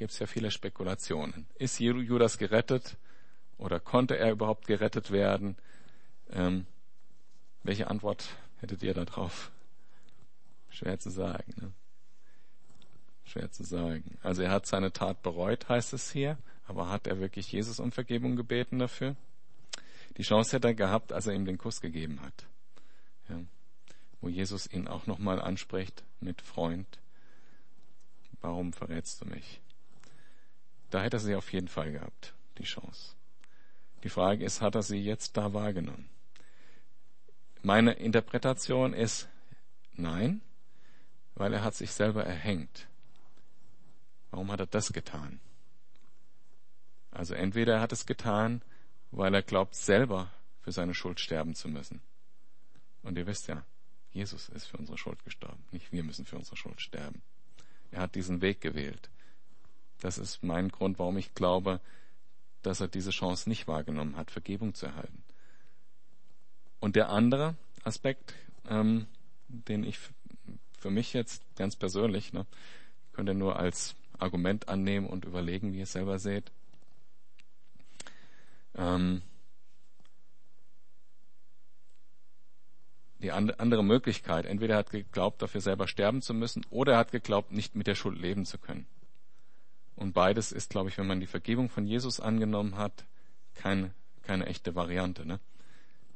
gibt 0.00 0.12
es 0.12 0.18
ja 0.18 0.26
viele 0.26 0.50
Spekulationen. 0.50 1.46
Ist 1.56 1.78
Judas 1.78 2.38
gerettet 2.38 2.96
oder 3.58 3.78
konnte 3.80 4.16
er 4.16 4.30
überhaupt 4.32 4.66
gerettet 4.66 5.10
werden? 5.10 5.58
Ähm, 6.30 6.66
welche 7.62 7.88
Antwort 7.88 8.24
hättet 8.60 8.82
ihr 8.82 8.94
da 8.94 9.04
drauf? 9.04 9.50
Schwer 10.70 10.98
zu 10.98 11.10
sagen. 11.10 11.52
Ne? 11.60 11.72
Schwer 13.24 13.50
zu 13.50 13.62
sagen. 13.62 14.16
Also 14.22 14.40
er 14.40 14.50
hat 14.50 14.66
seine 14.66 14.90
Tat 14.92 15.22
bereut, 15.22 15.68
heißt 15.68 15.92
es 15.92 16.10
hier, 16.10 16.38
aber 16.66 16.88
hat 16.88 17.06
er 17.06 17.20
wirklich 17.20 17.52
Jesus 17.52 17.78
um 17.78 17.92
Vergebung 17.92 18.36
gebeten 18.36 18.78
dafür? 18.78 19.16
Die 20.16 20.22
Chance 20.22 20.56
hätte 20.56 20.68
er 20.68 20.74
gehabt, 20.74 21.12
als 21.12 21.26
er 21.26 21.34
ihm 21.34 21.44
den 21.44 21.58
Kuss 21.58 21.82
gegeben 21.82 22.22
hat. 22.22 22.46
Ja. 23.28 23.40
Wo 24.20 24.28
Jesus 24.28 24.66
ihn 24.66 24.88
auch 24.88 25.06
nochmal 25.06 25.40
anspricht 25.40 26.04
mit 26.20 26.42
Freund. 26.42 26.98
Warum 28.40 28.72
verrätst 28.72 29.22
du 29.22 29.26
mich? 29.26 29.60
Da 30.90 31.02
hätte 31.02 31.16
er 31.16 31.20
sie 31.20 31.34
auf 31.34 31.52
jeden 31.52 31.68
Fall 31.68 31.92
gehabt, 31.92 32.34
die 32.58 32.64
Chance. 32.64 33.14
Die 34.02 34.08
Frage 34.08 34.44
ist, 34.44 34.60
hat 34.60 34.74
er 34.74 34.82
sie 34.82 34.98
jetzt 34.98 35.36
da 35.36 35.52
wahrgenommen? 35.52 36.08
Meine 37.62 37.92
Interpretation 37.92 38.94
ist 38.94 39.28
nein, 39.94 40.40
weil 41.34 41.52
er 41.52 41.62
hat 41.62 41.74
sich 41.74 41.92
selber 41.92 42.24
erhängt. 42.24 42.88
Warum 44.30 44.50
hat 44.50 44.60
er 44.60 44.66
das 44.66 44.92
getan? 44.92 45.40
Also 47.10 47.34
entweder 47.34 47.74
er 47.74 47.80
hat 47.80 47.92
es 47.92 48.06
getan, 48.06 48.62
weil 49.10 49.34
er 49.34 49.42
glaubt, 49.42 49.74
selber 49.74 50.30
für 50.62 50.72
seine 50.72 50.94
Schuld 50.94 51.20
sterben 51.20 51.54
zu 51.54 51.68
müssen. 51.68 52.00
Und 53.02 53.18
ihr 53.18 53.26
wisst 53.26 53.48
ja, 53.48 53.64
Jesus 54.12 54.48
ist 54.48 54.66
für 54.66 54.76
unsere 54.76 54.98
Schuld 54.98 55.22
gestorben, 55.24 55.62
nicht 55.70 55.92
wir 55.92 56.02
müssen 56.02 56.24
für 56.24 56.36
unsere 56.36 56.56
Schuld 56.56 56.80
sterben. 56.80 57.22
Er 57.90 58.02
hat 58.02 58.14
diesen 58.14 58.40
Weg 58.40 58.60
gewählt. 58.60 59.10
Das 60.00 60.18
ist 60.18 60.42
mein 60.42 60.68
Grund, 60.68 60.98
warum 60.98 61.16
ich 61.18 61.34
glaube, 61.34 61.80
dass 62.62 62.80
er 62.80 62.88
diese 62.88 63.10
Chance 63.10 63.48
nicht 63.48 63.68
wahrgenommen 63.68 64.16
hat, 64.16 64.30
Vergebung 64.30 64.74
zu 64.74 64.86
erhalten. 64.86 65.22
Und 66.78 66.96
der 66.96 67.10
andere 67.10 67.56
Aspekt, 67.84 68.34
ähm, 68.68 69.06
den 69.48 69.84
ich 69.84 69.98
für 70.78 70.90
mich 70.90 71.12
jetzt 71.12 71.42
ganz 71.56 71.76
persönlich, 71.76 72.32
ne, 72.32 72.46
könnt 73.12 73.28
ihr 73.28 73.34
nur 73.34 73.58
als 73.58 73.94
Argument 74.18 74.68
annehmen 74.68 75.06
und 75.06 75.24
überlegen, 75.24 75.72
wie 75.72 75.78
ihr 75.78 75.84
es 75.84 75.92
selber 75.92 76.18
seht. 76.18 76.50
Ähm, 78.74 79.22
die 83.22 83.32
andere 83.32 83.84
Möglichkeit, 83.84 84.46
entweder 84.46 84.74
er 84.74 84.78
hat 84.78 84.90
geglaubt, 84.90 85.42
dafür 85.42 85.60
selber 85.60 85.86
sterben 85.86 86.22
zu 86.22 86.34
müssen, 86.34 86.64
oder 86.70 86.94
er 86.94 86.98
hat 86.98 87.12
geglaubt, 87.12 87.52
nicht 87.52 87.74
mit 87.74 87.86
der 87.86 87.94
Schuld 87.94 88.18
leben 88.18 88.46
zu 88.46 88.58
können. 88.58 88.86
Und 89.96 90.14
beides 90.14 90.52
ist, 90.52 90.70
glaube 90.70 90.88
ich, 90.88 90.96
wenn 90.96 91.06
man 91.06 91.20
die 91.20 91.26
Vergebung 91.26 91.68
von 91.68 91.86
Jesus 91.86 92.20
angenommen 92.20 92.76
hat, 92.76 93.04
keine, 93.54 93.92
keine 94.22 94.46
echte 94.46 94.74
Variante. 94.74 95.26
Ne? 95.26 95.40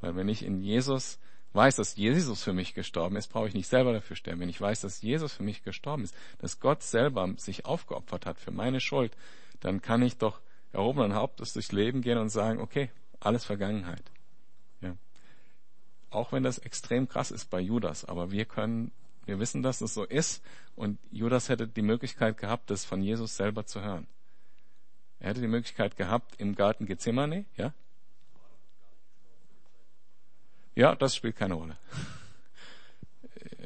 Weil 0.00 0.16
wenn 0.16 0.28
ich 0.28 0.42
in 0.44 0.60
Jesus 0.60 1.18
weiß, 1.52 1.76
dass 1.76 1.96
Jesus 1.96 2.42
für 2.42 2.52
mich 2.52 2.74
gestorben 2.74 3.16
ist, 3.16 3.28
brauche 3.28 3.48
ich 3.48 3.54
nicht 3.54 3.68
selber 3.68 3.92
dafür 3.92 4.16
sterben. 4.16 4.40
Wenn 4.40 4.48
ich 4.48 4.60
weiß, 4.60 4.80
dass 4.80 5.02
Jesus 5.02 5.34
für 5.34 5.42
mich 5.42 5.62
gestorben 5.62 6.04
ist, 6.04 6.14
dass 6.38 6.60
Gott 6.60 6.82
selber 6.82 7.32
sich 7.36 7.64
aufgeopfert 7.64 8.26
hat 8.26 8.38
für 8.38 8.50
meine 8.50 8.80
Schuld, 8.80 9.16
dann 9.60 9.80
kann 9.80 10.02
ich 10.02 10.18
doch 10.18 10.40
erhobenen 10.72 11.14
Hauptes 11.14 11.52
durchs 11.52 11.72
Leben 11.72 12.02
gehen 12.02 12.18
und 12.18 12.28
sagen, 12.28 12.60
okay, 12.60 12.90
alles 13.20 13.44
Vergangenheit. 13.44 14.02
Ja. 14.80 14.96
Auch 16.14 16.32
wenn 16.32 16.42
das 16.42 16.58
extrem 16.58 17.08
krass 17.08 17.30
ist 17.30 17.50
bei 17.50 17.60
Judas, 17.60 18.04
aber 18.04 18.30
wir 18.30 18.44
können 18.44 18.92
wir 19.26 19.38
wissen, 19.38 19.62
dass 19.62 19.80
es 19.80 19.94
so 19.94 20.04
ist 20.04 20.44
und 20.76 20.98
Judas 21.10 21.48
hätte 21.48 21.66
die 21.66 21.82
Möglichkeit 21.82 22.36
gehabt, 22.36 22.70
das 22.70 22.84
von 22.84 23.02
Jesus 23.02 23.36
selber 23.36 23.64
zu 23.64 23.80
hören. 23.80 24.06
Er 25.18 25.30
hätte 25.30 25.40
die 25.40 25.48
Möglichkeit 25.48 25.96
gehabt 25.96 26.34
im 26.38 26.54
Garten 26.54 26.86
Gethsemane, 26.86 27.46
ja? 27.56 27.72
Ja, 30.74 30.94
das 30.94 31.14
spielt 31.14 31.36
keine 31.36 31.54
Rolle. 31.54 31.76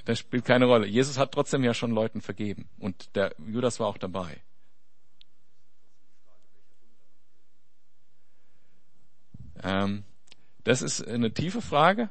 Das 0.05 0.21
spielt 0.21 0.47
keine 0.47 0.65
Rolle. 0.65 0.87
Jesus 0.87 1.19
hat 1.19 1.33
trotzdem 1.33 1.63
ja 1.65 1.75
schon 1.75 1.91
Leuten 1.91 2.23
vergeben 2.23 2.67
und 2.79 3.15
der 3.15 3.35
Judas 3.47 3.79
war 3.79 3.89
auch 3.89 3.99
dabei. 3.99 4.41
Ähm, 9.63 10.05
das 10.65 10.81
ist 10.81 11.07
eine 11.07 11.35
tiefe 11.35 11.61
Frage, 11.61 12.09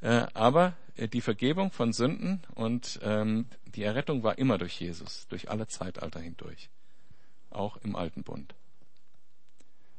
aber 0.00 0.74
äh, 0.96 1.08
die 1.08 1.20
Vergebung 1.20 1.70
von 1.70 1.92
Sünden 1.92 2.42
und 2.54 2.98
ähm, 3.02 3.46
die 3.66 3.82
Errettung 3.82 4.22
war 4.22 4.38
immer 4.38 4.58
durch 4.58 4.80
Jesus, 4.80 5.26
durch 5.28 5.50
alle 5.50 5.66
Zeitalter 5.66 6.20
hindurch, 6.20 6.70
auch 7.50 7.76
im 7.78 7.96
Alten 7.96 8.22
Bund. 8.22 8.54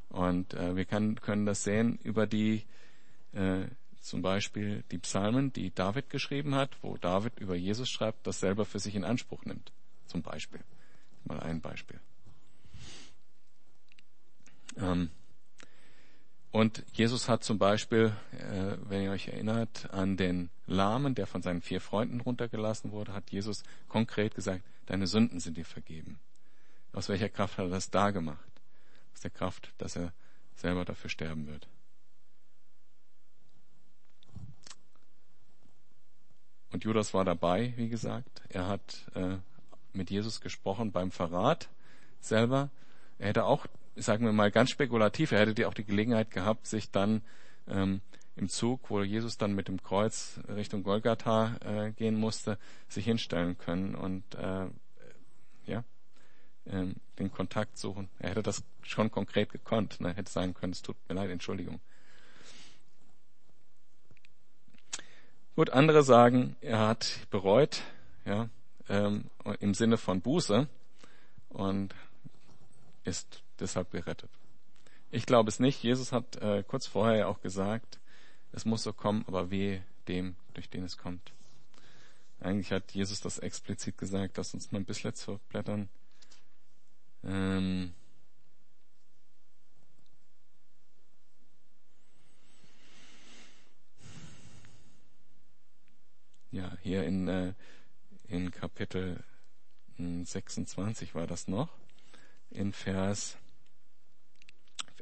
Und 0.09 0.53
äh, 0.53 0.75
wir 0.75 0.85
können 0.85 1.45
das 1.45 1.63
sehen 1.63 1.99
über 2.03 2.27
die 2.27 2.63
äh, 3.33 3.65
zum 4.01 4.21
Beispiel 4.21 4.83
die 4.91 4.99
Psalmen, 4.99 5.51
die 5.51 5.73
David 5.73 6.09
geschrieben 6.09 6.55
hat, 6.55 6.77
wo 6.81 6.97
David 6.97 7.39
über 7.39 7.55
Jesus 7.55 7.89
schreibt, 7.89 8.25
das 8.25 8.39
selber 8.39 8.63
für 8.63 8.79
sich 8.79 8.95
in 8.95 9.03
Anspruch 9.03 9.43
nimmt. 9.43 9.73
Zum 10.05 10.21
Beispiel. 10.21 10.61
Mal 11.25 11.41
ein 11.41 11.59
Beispiel. 11.59 11.99
Ähm, 14.77 15.11
und 16.57 16.83
Jesus 16.91 17.29
hat 17.29 17.43
zum 17.43 17.59
Beispiel, 17.59 18.11
äh, 18.31 18.77
wenn 18.89 19.03
ihr 19.03 19.11
euch 19.11 19.27
erinnert, 19.27 19.93
an 19.93 20.17
den 20.17 20.49
Lahmen, 20.65 21.13
der 21.13 21.27
von 21.27 21.43
seinen 21.43 21.61
vier 21.61 21.79
Freunden 21.79 22.19
runtergelassen 22.19 22.91
wurde, 22.91 23.13
hat 23.13 23.29
Jesus 23.29 23.61
konkret 23.87 24.33
gesagt, 24.33 24.63
deine 24.87 25.05
Sünden 25.05 25.39
sind 25.39 25.57
dir 25.57 25.65
vergeben. 25.65 26.19
Aus 26.93 27.09
welcher 27.09 27.29
Kraft 27.29 27.59
hat 27.59 27.65
er 27.65 27.69
das 27.69 27.91
da 27.91 28.09
gemacht? 28.09 28.49
Aus 29.13 29.21
der 29.21 29.29
Kraft, 29.29 29.71
dass 29.77 29.95
er 29.95 30.13
selber 30.55 30.83
dafür 30.83 31.11
sterben 31.11 31.45
wird. 31.45 31.67
Und 36.71 36.83
Judas 36.83 37.13
war 37.13 37.23
dabei, 37.23 37.73
wie 37.77 37.89
gesagt. 37.89 38.41
Er 38.49 38.67
hat 38.67 39.05
äh, 39.13 39.37
mit 39.93 40.09
Jesus 40.09 40.41
gesprochen 40.41 40.91
beim 40.91 41.11
Verrat 41.11 41.69
selber. 42.19 42.71
Er 43.19 43.27
hätte 43.27 43.45
auch 43.45 43.67
sagen 43.97 44.25
wir 44.25 44.31
mal 44.31 44.51
ganz 44.51 44.69
spekulativ, 44.69 45.31
er 45.31 45.39
hätte 45.39 45.53
die 45.53 45.65
auch 45.65 45.73
die 45.73 45.85
Gelegenheit 45.85 46.31
gehabt, 46.31 46.67
sich 46.67 46.91
dann 46.91 47.21
ähm, 47.67 48.01
im 48.35 48.49
Zug, 48.49 48.89
wo 48.89 49.01
Jesus 49.01 49.37
dann 49.37 49.53
mit 49.53 49.67
dem 49.67 49.81
Kreuz 49.81 50.39
Richtung 50.47 50.83
Golgatha 50.83 51.57
äh, 51.65 51.91
gehen 51.91 52.15
musste, 52.15 52.57
sich 52.87 53.05
hinstellen 53.05 53.57
können 53.57 53.95
und 53.95 54.23
äh, 54.35 54.67
ja, 55.65 55.83
äh, 56.65 56.85
den 57.19 57.31
Kontakt 57.31 57.77
suchen. 57.77 58.09
Er 58.19 58.31
hätte 58.31 58.43
das 58.43 58.63
schon 58.83 59.11
konkret 59.11 59.51
gekonnt. 59.51 59.99
Ne? 59.99 60.09
Er 60.09 60.15
hätte 60.15 60.31
sagen 60.31 60.53
können, 60.53 60.73
es 60.73 60.81
tut 60.81 60.95
mir 61.09 61.15
leid, 61.15 61.31
Entschuldigung. 61.31 61.79
Gut, 65.55 65.71
andere 65.71 66.03
sagen, 66.03 66.55
er 66.61 66.87
hat 66.87 67.27
bereut, 67.31 67.81
ja, 68.25 68.49
ähm, 68.89 69.25
im 69.59 69.73
Sinne 69.73 69.97
von 69.97 70.21
Buße 70.21 70.67
und 71.49 71.95
ist 73.03 73.41
deshalb 73.59 73.91
gerettet. 73.91 74.29
Ich 75.09 75.25
glaube 75.25 75.49
es 75.49 75.59
nicht. 75.59 75.83
Jesus 75.83 76.11
hat 76.11 76.35
äh, 76.37 76.63
kurz 76.63 76.85
vorher 76.87 77.29
auch 77.29 77.41
gesagt, 77.41 77.99
es 78.51 78.65
muss 78.65 78.83
so 78.83 78.93
kommen, 78.93 79.23
aber 79.27 79.51
wehe 79.51 79.83
dem, 80.07 80.35
durch 80.53 80.69
den 80.69 80.83
es 80.83 80.97
kommt. 80.97 81.31
Eigentlich 82.39 82.71
hat 82.71 82.91
Jesus 82.91 83.21
das 83.21 83.39
explizit 83.39 83.97
gesagt. 83.97 84.37
Lass 84.37 84.53
uns 84.53 84.71
mal 84.71 84.79
ein 84.79 84.85
bisschen 84.85 85.13
zu 85.13 85.39
blättern. 85.49 85.89
Ähm 87.23 87.93
ja, 96.51 96.77
hier 96.83 97.03
in, 97.05 97.27
äh, 97.27 97.53
in 98.27 98.51
Kapitel 98.51 99.23
26 99.97 101.15
war 101.15 101.25
das 101.25 101.47
noch. 101.47 101.69
In 102.51 102.71
Vers 102.71 103.37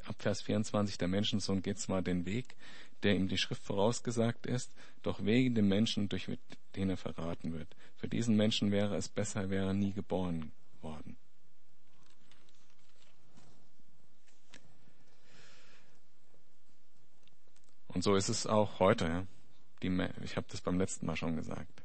ab 0.08 0.16
Vers 0.18 0.42
24, 0.42 0.98
der 0.98 1.08
Menschensohn 1.08 1.62
geht 1.62 1.78
zwar 1.78 2.02
den 2.02 2.26
Weg, 2.26 2.56
der 3.02 3.14
ihm 3.14 3.28
die 3.28 3.38
Schrift 3.38 3.62
vorausgesagt 3.62 4.46
ist, 4.46 4.72
doch 5.02 5.24
wegen 5.24 5.54
dem 5.54 5.68
Menschen, 5.68 6.08
durch 6.08 6.28
den 6.74 6.90
er 6.90 6.96
verraten 6.96 7.52
wird. 7.52 7.68
Für 7.96 8.08
diesen 8.08 8.36
Menschen 8.36 8.70
wäre 8.70 8.96
es 8.96 9.08
besser, 9.08 9.42
er 9.42 9.50
wäre 9.50 9.74
nie 9.74 9.92
geboren 9.92 10.52
worden. 10.80 11.16
Und 17.88 18.02
so 18.02 18.14
ist 18.14 18.28
es 18.28 18.46
auch 18.46 18.78
heute. 18.78 19.26
Die, 19.82 19.88
ich 20.22 20.36
habe 20.36 20.46
das 20.50 20.60
beim 20.60 20.78
letzten 20.78 21.06
Mal 21.06 21.16
schon 21.16 21.36
gesagt. 21.36 21.82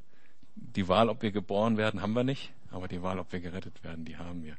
Die 0.56 0.88
Wahl, 0.88 1.08
ob 1.08 1.22
wir 1.22 1.32
geboren 1.32 1.78
werden, 1.78 2.02
haben 2.02 2.14
wir 2.14 2.26
nicht, 2.26 2.52
aber 2.70 2.88
die 2.88 3.02
Wahl, 3.02 3.20
ob 3.20 3.32
wir 3.32 3.40
gerettet 3.40 3.82
werden, 3.84 4.04
die 4.04 4.18
haben 4.18 4.44
wir. 4.44 4.58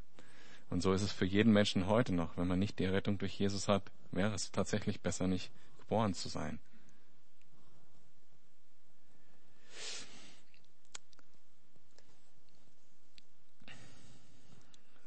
Und 0.72 0.80
so 0.80 0.94
ist 0.94 1.02
es 1.02 1.12
für 1.12 1.26
jeden 1.26 1.52
Menschen 1.52 1.86
heute 1.86 2.14
noch. 2.14 2.34
Wenn 2.38 2.48
man 2.48 2.58
nicht 2.58 2.78
die 2.78 2.86
Rettung 2.86 3.18
durch 3.18 3.38
Jesus 3.38 3.68
hat, 3.68 3.82
wäre 4.10 4.34
es 4.34 4.52
tatsächlich 4.52 5.02
besser, 5.02 5.26
nicht 5.26 5.50
geboren 5.78 6.14
zu 6.14 6.30
sein. 6.30 6.58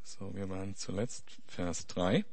So, 0.03 0.35
wir 0.35 0.47
waren 0.49 0.75
zuletzt 0.75 1.41
Vers 1.47 1.87
3. 1.87 2.23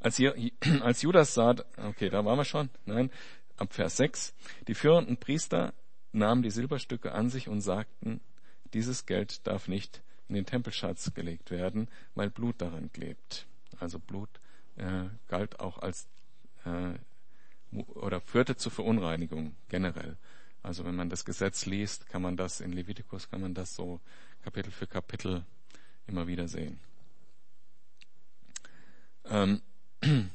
Als, 0.00 0.16
hier, 0.16 0.34
als 0.82 1.02
Judas 1.02 1.32
sah, 1.32 1.54
okay, 1.76 2.10
da 2.10 2.24
waren 2.24 2.38
wir 2.38 2.44
schon, 2.44 2.70
nein, 2.86 3.12
ab 3.56 3.72
Vers 3.72 3.98
6, 3.98 4.34
die 4.66 4.74
führenden 4.74 5.16
Priester 5.16 5.74
nahmen 6.10 6.42
die 6.42 6.50
Silberstücke 6.50 7.12
an 7.12 7.30
sich 7.30 7.46
und 7.46 7.60
sagten, 7.60 8.20
dieses 8.74 9.06
Geld 9.06 9.46
darf 9.46 9.68
nicht 9.68 10.02
in 10.30 10.34
den 10.34 10.46
Tempelschatz 10.46 11.12
gelegt 11.12 11.50
werden, 11.50 11.88
weil 12.14 12.30
Blut 12.30 12.60
daran 12.60 12.92
klebt. 12.92 13.46
Also 13.80 13.98
Blut 13.98 14.28
äh, 14.76 15.06
galt 15.26 15.58
auch 15.58 15.78
als 15.78 16.06
äh, 16.64 16.94
oder 17.72 18.20
führte 18.20 18.56
zur 18.56 18.70
Verunreinigung 18.70 19.56
generell. 19.68 20.16
Also 20.62 20.84
wenn 20.84 20.94
man 20.94 21.10
das 21.10 21.24
Gesetz 21.24 21.66
liest, 21.66 22.08
kann 22.08 22.22
man 22.22 22.36
das 22.36 22.60
in 22.60 22.72
Levitikus, 22.72 23.28
kann 23.28 23.40
man 23.40 23.54
das 23.54 23.74
so 23.74 23.98
Kapitel 24.42 24.70
für 24.70 24.86
Kapitel 24.86 25.44
immer 26.06 26.28
wieder 26.28 26.46
sehen. 26.46 26.78
Ähm, 29.24 29.62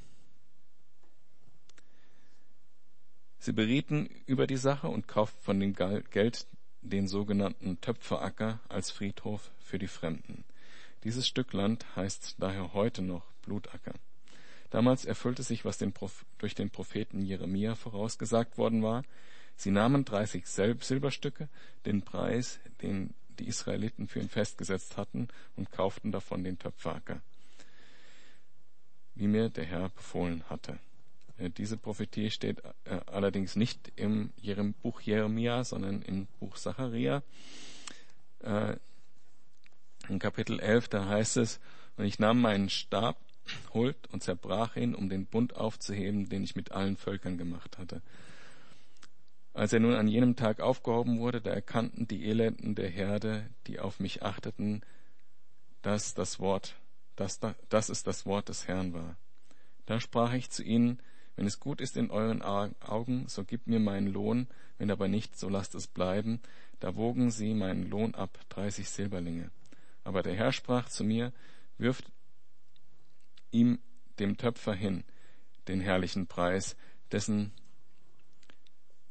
Sie 3.40 3.54
berieten 3.54 4.10
über 4.26 4.46
die 4.46 4.58
Sache 4.58 4.90
und 4.90 5.08
kauften 5.08 5.42
von 5.42 5.60
dem 5.60 5.74
Geld 5.74 6.48
den 6.90 7.08
sogenannten 7.08 7.82
Töpferacker 7.82 8.60
als 8.70 8.92
Friedhof 8.92 9.52
für 9.60 9.80
die 9.80 9.88
Fremden. 9.88 10.44
Dieses 11.04 11.28
Stück 11.28 11.54
Land 11.54 11.86
heißt 11.96 12.36
daher 12.40 12.74
heute 12.74 13.02
noch 13.02 13.26
Blutacker. 13.44 13.94
Damals 14.70 15.06
erfüllte 15.06 15.44
sich, 15.44 15.66
was 15.66 15.78
den 15.78 15.94
durch 16.38 16.56
den 16.56 16.70
Propheten 16.70 17.22
Jeremia 17.22 17.76
vorausgesagt 17.76 18.58
worden 18.58 18.84
war. 18.84 19.04
Sie 19.56 19.72
nahmen 19.72 20.06
30 20.06 20.46
Silberstücke, 20.48 21.48
den 21.86 22.02
Preis, 22.02 22.60
den 22.82 23.14
die 23.40 23.48
Israeliten 23.48 24.08
für 24.08 24.20
ihn 24.20 24.30
festgesetzt 24.30 24.98
hatten, 24.98 25.28
und 25.56 25.72
kauften 25.72 26.12
davon 26.12 26.44
den 26.44 26.58
Töpferacker, 26.58 27.22
wie 29.14 29.28
mir 29.28 29.50
der 29.50 29.66
Herr 29.66 29.90
befohlen 29.90 30.44
hatte. 30.50 30.80
Äh, 31.38 31.50
diese 31.50 31.78
Prophetie 31.78 32.32
steht 32.32 32.64
äh, 32.86 33.00
allerdings 33.08 33.56
nicht 33.56 33.92
im 33.96 34.32
Buch 34.82 35.02
Jeremia, 35.02 35.64
sondern 35.64 36.02
im 36.02 36.28
Buch 36.40 36.58
Zacharia. 36.58 37.24
Äh, 38.40 38.78
in 40.08 40.20
Kapitel 40.20 40.60
11, 40.60 40.88
da 40.90 41.08
heißt 41.08 41.38
es, 41.38 41.60
und 41.98 42.06
ich 42.06 42.20
nahm 42.20 42.42
meinen 42.42 42.70
Stab, 42.70 43.18
Huld 43.74 43.96
und 44.12 44.24
zerbrach 44.24 44.76
ihn, 44.76 44.96
um 44.96 45.10
den 45.10 45.26
Bund 45.26 45.56
aufzuheben, 45.56 46.30
den 46.30 46.44
ich 46.44 46.56
mit 46.56 46.72
allen 46.72 46.98
Völkern 46.98 47.38
gemacht 47.38 47.78
hatte. 47.78 48.02
Als 49.54 49.72
er 49.72 49.80
nun 49.80 49.94
an 49.94 50.08
jenem 50.08 50.36
Tag 50.36 50.60
aufgehoben 50.60 51.20
wurde, 51.20 51.42
da 51.42 51.52
erkannten 51.52 52.08
die 52.08 52.26
Elenden 52.26 52.76
der 52.76 52.90
Herde, 52.90 53.48
die 53.68 53.80
auf 53.80 54.00
mich 54.00 54.24
achteten, 54.24 54.82
dass 55.82 56.14
das 56.14 56.40
Wort, 56.40 56.76
dass, 57.16 57.40
dass 57.70 57.90
es 57.90 58.04
das 58.04 58.26
Wort 58.26 58.50
des 58.50 58.68
Herrn 58.68 58.94
war. 58.94 59.16
Da 59.86 60.00
sprach 60.00 60.34
ich 60.34 60.50
zu 60.50 60.64
ihnen, 60.64 61.00
wenn 61.36 61.46
es 61.46 61.60
gut 61.60 61.82
ist 61.82 61.98
in 61.98 62.12
euren 62.12 62.42
Augen, 62.42 63.28
so 63.28 63.44
gebt 63.44 63.68
mir 63.68 63.80
meinen 63.80 64.08
Lohn, 64.08 64.48
wenn 64.78 64.92
aber 64.92 65.08
nicht, 65.08 65.38
so 65.38 65.50
lasst 65.50 65.76
es 65.76 65.88
bleiben. 65.88 66.40
Da 66.80 66.96
wogen 66.96 67.32
sie 67.32 67.54
meinen 67.54 67.90
Lohn 67.90 68.16
ab, 68.16 68.40
dreißig 68.50 68.90
Silberlinge. 68.90 69.50
Aber 70.04 70.24
der 70.24 70.36
Herr 70.36 70.52
sprach 70.52 70.90
zu 70.90 71.04
mir, 71.04 71.34
wirft 71.78 72.06
ihm 73.52 73.80
dem 74.20 74.38
Töpfer 74.38 74.74
hin 74.74 75.04
den 75.68 75.80
herrlichen 75.80 76.28
Preis, 76.28 76.76
dessen 77.12 77.52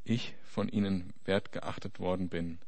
ich 0.05 0.35
von 0.45 0.69
ihnen 0.69 1.13
wert 1.25 1.53
geachtet 1.53 1.99
worden 1.99 2.29
bin. 2.29 2.59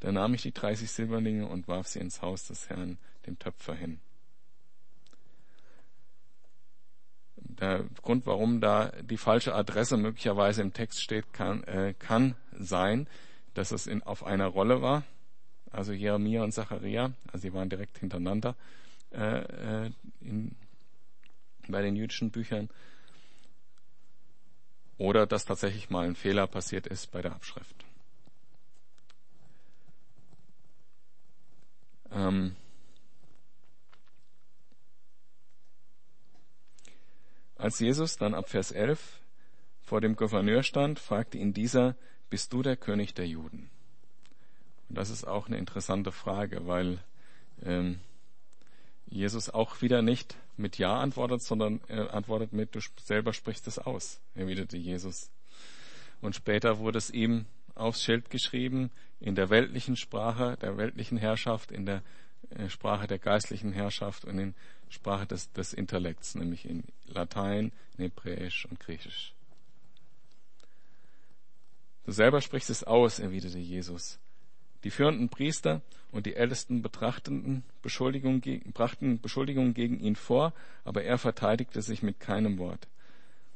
Da 0.00 0.12
nahm 0.12 0.34
ich 0.34 0.42
die 0.42 0.52
dreißig 0.52 0.90
Silberlinge 0.90 1.46
und 1.46 1.68
warf 1.68 1.88
sie 1.88 1.98
ins 1.98 2.22
Haus 2.22 2.46
des 2.46 2.68
Herrn, 2.68 2.98
dem 3.26 3.38
Töpfer 3.38 3.74
hin. 3.74 4.00
Der 7.60 7.84
Grund, 8.02 8.26
warum 8.26 8.60
da 8.60 8.92
die 9.02 9.16
falsche 9.16 9.54
Adresse 9.54 9.96
möglicherweise 9.96 10.62
im 10.62 10.72
Text 10.72 11.02
steht, 11.02 11.32
kann, 11.32 11.64
äh, 11.64 11.94
kann 11.98 12.34
sein, 12.58 13.06
dass 13.54 13.72
es 13.72 13.86
in, 13.86 14.02
auf 14.02 14.24
einer 14.24 14.46
Rolle 14.46 14.82
war. 14.82 15.04
Also 15.70 15.92
Jeremia 15.92 16.42
und 16.42 16.52
Zacharia, 16.52 17.12
also 17.32 17.42
sie 17.42 17.54
waren 17.54 17.68
direkt 17.68 17.98
hintereinander 17.98 18.54
äh, 19.12 19.84
äh 19.86 19.90
in, 20.20 20.54
bei 21.68 21.82
den 21.82 21.96
jüdischen 21.96 22.30
Büchern. 22.30 22.68
Oder 24.98 25.26
dass 25.26 25.44
tatsächlich 25.44 25.90
mal 25.90 26.06
ein 26.06 26.16
Fehler 26.16 26.46
passiert 26.46 26.86
ist 26.86 27.10
bei 27.10 27.20
der 27.20 27.32
Abschrift. 27.32 27.84
Ähm, 32.12 32.56
Als 37.56 37.78
Jesus 37.80 38.16
dann 38.16 38.34
ab 38.34 38.48
Vers 38.48 38.70
11 38.70 39.20
vor 39.82 40.00
dem 40.00 40.16
Gouverneur 40.16 40.62
stand, 40.62 40.98
fragte 40.98 41.38
ihn 41.38 41.54
dieser, 41.54 41.96
bist 42.28 42.52
du 42.52 42.62
der 42.62 42.76
König 42.76 43.14
der 43.14 43.26
Juden? 43.26 43.70
Und 44.88 44.98
das 44.98 45.10
ist 45.10 45.26
auch 45.26 45.46
eine 45.46 45.58
interessante 45.58 46.12
Frage, 46.12 46.66
weil 46.66 46.98
ähm, 47.62 48.00
Jesus 49.06 49.48
auch 49.48 49.80
wieder 49.80 50.02
nicht 50.02 50.36
mit 50.56 50.78
Ja 50.78 50.98
antwortet, 50.98 51.42
sondern 51.42 51.80
er 51.88 52.12
antwortet 52.12 52.52
mit, 52.52 52.74
du 52.74 52.80
selber 53.02 53.32
sprichst 53.32 53.66
es 53.68 53.78
aus, 53.78 54.20
erwiderte 54.34 54.76
Jesus. 54.76 55.30
Und 56.20 56.34
später 56.34 56.78
wurde 56.78 56.98
es 56.98 57.10
ihm 57.10 57.46
aufs 57.74 58.02
Schild 58.02 58.30
geschrieben, 58.30 58.90
in 59.20 59.34
der 59.34 59.50
weltlichen 59.50 59.96
Sprache, 59.96 60.56
der 60.60 60.76
weltlichen 60.76 61.18
Herrschaft, 61.18 61.70
in 61.70 61.86
der 61.86 62.02
äh, 62.50 62.68
Sprache 62.68 63.06
der 63.06 63.18
geistlichen 63.18 63.72
Herrschaft 63.72 64.24
und 64.24 64.38
in 64.38 64.54
Sprache 64.88 65.26
des, 65.26 65.52
des 65.52 65.72
Intellekts, 65.72 66.34
nämlich 66.34 66.68
in 66.68 66.84
Latein, 67.06 67.72
in 67.96 68.04
Hebräisch 68.04 68.66
und 68.66 68.80
Griechisch. 68.80 69.34
Du 72.04 72.12
selber 72.12 72.40
sprichst 72.40 72.70
es 72.70 72.84
aus, 72.84 73.18
erwiderte 73.18 73.58
Jesus. 73.58 74.18
Die 74.84 74.90
führenden 74.90 75.28
Priester 75.28 75.82
und 76.12 76.26
die 76.26 76.36
Ältesten 76.36 76.80
betrachteten 76.82 77.64
Beschuldigungen, 77.82 78.40
brachten 78.72 79.20
Beschuldigungen 79.20 79.74
gegen 79.74 79.98
ihn 79.98 80.14
vor, 80.14 80.52
aber 80.84 81.02
er 81.02 81.18
verteidigte 81.18 81.82
sich 81.82 82.02
mit 82.04 82.20
keinem 82.20 82.58
Wort. 82.58 82.86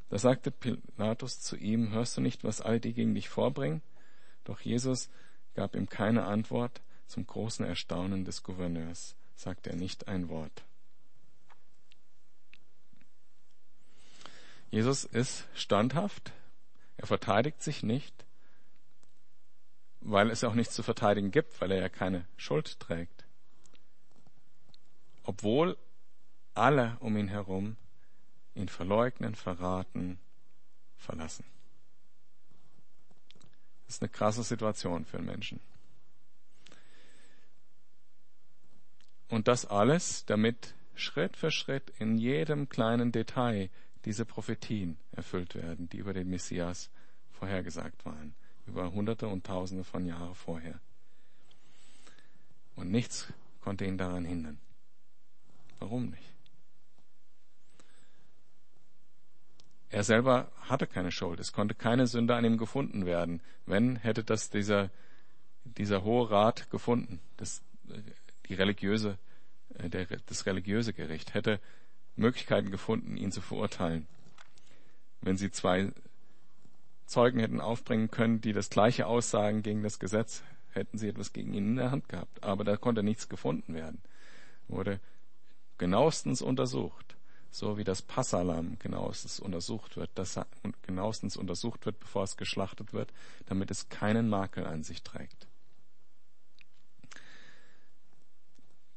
Da 0.08 0.18
sagte 0.18 0.50
Pilatus 0.50 1.40
zu 1.40 1.56
ihm, 1.56 1.92
hörst 1.92 2.16
du 2.16 2.20
nicht, 2.20 2.42
was 2.42 2.60
all 2.60 2.80
die 2.80 2.92
gegen 2.92 3.14
dich 3.14 3.28
vorbringen? 3.28 3.80
Doch 4.42 4.60
Jesus 4.60 5.08
gab 5.54 5.76
ihm 5.76 5.88
keine 5.88 6.24
Antwort. 6.24 6.80
Zum 7.06 7.26
großen 7.26 7.64
Erstaunen 7.64 8.24
des 8.24 8.42
Gouverneurs 8.42 9.14
sagte 9.36 9.70
er 9.70 9.76
nicht 9.76 10.08
ein 10.08 10.28
Wort. 10.28 10.64
Jesus 14.70 15.04
ist 15.04 15.46
standhaft, 15.54 16.32
er 16.96 17.06
verteidigt 17.06 17.62
sich 17.62 17.82
nicht, 17.82 18.14
weil 20.00 20.30
es 20.30 20.44
auch 20.44 20.54
nichts 20.54 20.74
zu 20.74 20.82
verteidigen 20.82 21.30
gibt, 21.30 21.60
weil 21.60 21.72
er 21.72 21.80
ja 21.80 21.88
keine 21.88 22.26
Schuld 22.36 22.78
trägt. 22.80 23.24
Obwohl 25.24 25.76
alle 26.54 26.96
um 27.00 27.16
ihn 27.16 27.28
herum 27.28 27.76
ihn 28.54 28.68
verleugnen, 28.68 29.34
verraten, 29.34 30.18
verlassen. 30.96 31.44
Das 33.86 33.96
ist 33.96 34.02
eine 34.02 34.08
krasse 34.08 34.42
Situation 34.42 35.04
für 35.04 35.18
einen 35.18 35.26
Menschen. 35.26 35.60
Und 39.28 39.48
das 39.48 39.66
alles, 39.66 40.24
damit 40.26 40.74
Schritt 40.94 41.36
für 41.36 41.50
Schritt 41.50 41.92
in 41.98 42.18
jedem 42.18 42.68
kleinen 42.68 43.12
Detail 43.12 43.70
diese 44.04 44.24
Prophetien 44.24 44.96
erfüllt 45.12 45.54
werden, 45.54 45.88
die 45.88 45.98
über 45.98 46.12
den 46.12 46.28
Messias 46.28 46.90
vorhergesagt 47.32 48.04
waren, 48.04 48.34
über 48.66 48.92
Hunderte 48.92 49.28
und 49.28 49.44
Tausende 49.44 49.84
von 49.84 50.06
Jahren 50.06 50.34
vorher. 50.34 50.80
Und 52.76 52.90
nichts 52.90 53.32
konnte 53.60 53.84
ihn 53.84 53.98
daran 53.98 54.24
hindern. 54.24 54.58
Warum 55.78 56.10
nicht? 56.10 56.30
Er 59.90 60.04
selber 60.04 60.52
hatte 60.60 60.86
keine 60.86 61.10
Schuld. 61.10 61.40
Es 61.40 61.52
konnte 61.52 61.74
keine 61.74 62.06
Sünde 62.06 62.36
an 62.36 62.44
ihm 62.44 62.58
gefunden 62.58 63.06
werden. 63.06 63.42
Wenn, 63.66 63.96
hätte 63.96 64.22
das 64.22 64.48
dieser, 64.48 64.90
dieser 65.64 66.04
Hohe 66.04 66.30
Rat 66.30 66.70
gefunden, 66.70 67.20
das, 67.36 67.62
die 68.46 68.54
religiöse, 68.54 69.18
äh, 69.74 69.88
der, 69.88 70.06
das 70.26 70.46
religiöse 70.46 70.92
Gericht 70.92 71.34
hätte 71.34 71.60
Möglichkeiten 72.20 72.70
gefunden, 72.70 73.16
ihn 73.16 73.32
zu 73.32 73.40
verurteilen. 73.40 74.06
Wenn 75.20 75.36
sie 75.36 75.50
zwei 75.50 75.92
Zeugen 77.06 77.40
hätten 77.40 77.60
aufbringen 77.60 78.10
können, 78.10 78.40
die 78.40 78.52
das 78.52 78.70
gleiche 78.70 79.06
aussagen 79.06 79.62
gegen 79.62 79.82
das 79.82 79.98
Gesetz, 79.98 80.42
hätten 80.72 80.98
sie 80.98 81.08
etwas 81.08 81.32
gegen 81.32 81.52
ihn 81.52 81.66
in 81.66 81.76
der 81.76 81.90
Hand 81.90 82.08
gehabt. 82.08 82.44
Aber 82.44 82.62
da 82.62 82.76
konnte 82.76 83.02
nichts 83.02 83.28
gefunden 83.28 83.74
werden. 83.74 84.00
Wurde 84.68 85.00
genauestens 85.78 86.42
untersucht, 86.42 87.16
so 87.50 87.76
wie 87.78 87.84
das 87.84 88.02
Passalam 88.02 88.78
genauestens 88.78 89.40
untersucht 89.40 89.96
wird, 89.96 90.10
das 90.14 90.38
genauestens 90.82 91.36
untersucht 91.36 91.84
wird, 91.86 91.98
bevor 91.98 92.22
es 92.22 92.36
geschlachtet 92.36 92.92
wird, 92.92 93.12
damit 93.46 93.70
es 93.70 93.88
keinen 93.88 94.28
Makel 94.28 94.66
an 94.66 94.84
sich 94.84 95.02
trägt. 95.02 95.48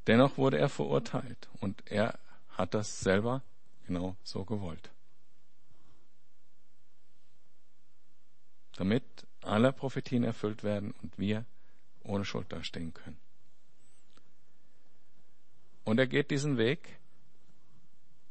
Dennoch 0.05 0.37
wurde 0.37 0.59
er 0.59 0.69
verurteilt 0.69 1.49
und 1.61 1.81
er 1.89 2.19
hat 2.53 2.73
das 2.73 2.99
selber 2.99 3.41
genau 3.85 4.15
so 4.23 4.45
gewollt. 4.45 4.89
Damit 8.75 9.03
alle 9.41 9.71
Prophetien 9.71 10.23
erfüllt 10.23 10.63
werden 10.63 10.93
und 11.01 11.17
wir 11.19 11.45
ohne 12.03 12.25
Schuld 12.25 12.51
dastehen 12.51 12.93
können. 12.93 13.17
Und 15.83 15.99
er 15.99 16.07
geht 16.07 16.31
diesen 16.31 16.57
Weg 16.57 16.97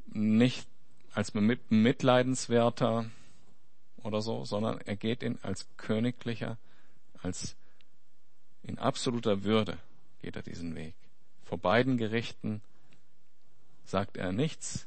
nicht 0.06 0.66
als 1.12 1.34
mitleidenswerter 1.34 3.10
oder 3.98 4.22
so, 4.22 4.44
sondern 4.44 4.78
er 4.80 4.96
geht 4.96 5.22
ihn 5.22 5.38
als 5.42 5.68
königlicher, 5.76 6.58
als 7.22 7.56
in 8.62 8.78
absoluter 8.78 9.44
Würde 9.44 9.78
geht 10.22 10.36
er 10.36 10.42
diesen 10.42 10.74
Weg. 10.74 10.94
Vor 11.44 11.58
beiden 11.58 11.98
Gerichten 11.98 12.62
sagt 13.84 14.16
er 14.16 14.32
nichts 14.32 14.86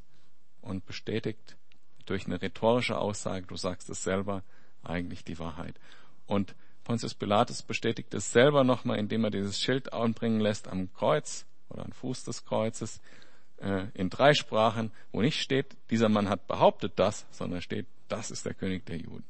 und 0.61 0.85
bestätigt 0.85 1.57
durch 2.05 2.25
eine 2.25 2.41
rhetorische 2.41 2.97
Aussage, 2.97 3.47
du 3.47 3.55
sagst 3.55 3.89
es 3.89 4.03
selber, 4.03 4.43
eigentlich 4.83 5.23
die 5.23 5.39
Wahrheit. 5.39 5.75
Und 6.27 6.55
Pontius 6.83 7.15
Pilatus 7.15 7.63
bestätigt 7.63 8.13
es 8.13 8.31
selber 8.31 8.63
nochmal, 8.63 8.99
indem 8.99 9.23
er 9.23 9.31
dieses 9.31 9.59
Schild 9.59 9.91
anbringen 9.93 10.39
lässt 10.39 10.67
am 10.67 10.93
Kreuz 10.93 11.45
oder 11.69 11.83
am 11.83 11.91
Fuß 11.91 12.23
des 12.25 12.45
Kreuzes 12.45 13.01
äh, 13.57 13.87
in 13.93 14.09
drei 14.09 14.33
Sprachen, 14.33 14.91
wo 15.11 15.21
nicht 15.21 15.41
steht, 15.41 15.75
dieser 15.89 16.09
Mann 16.09 16.29
hat 16.29 16.47
behauptet 16.47 16.93
das, 16.97 17.25
sondern 17.31 17.61
steht, 17.61 17.87
das 18.07 18.29
ist 18.29 18.45
der 18.45 18.53
König 18.53 18.85
der 18.85 18.97
Juden. 18.97 19.25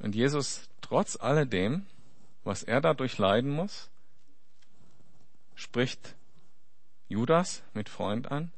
Und 0.00 0.14
Jesus, 0.14 0.68
trotz 0.82 1.16
alledem, 1.16 1.86
was 2.44 2.62
er 2.62 2.80
dadurch 2.80 3.18
leiden 3.18 3.50
muss, 3.50 3.90
spricht 5.54 6.14
Judas 7.08 7.62
mit 7.72 7.88
Freund 7.88 8.30
an, 8.30 8.52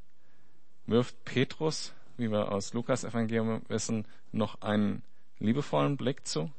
wirft 0.87 1.25
Petrus, 1.25 1.93
wie 2.17 2.31
wir 2.31 2.53
aus 2.53 2.73
Lukas 2.73 3.05
Evangelium 3.05 3.63
wissen, 3.69 4.07
noch 4.33 4.61
einen 4.63 5.03
liebevollen 5.39 5.97
Blick 5.97 6.27
zu 6.27 6.51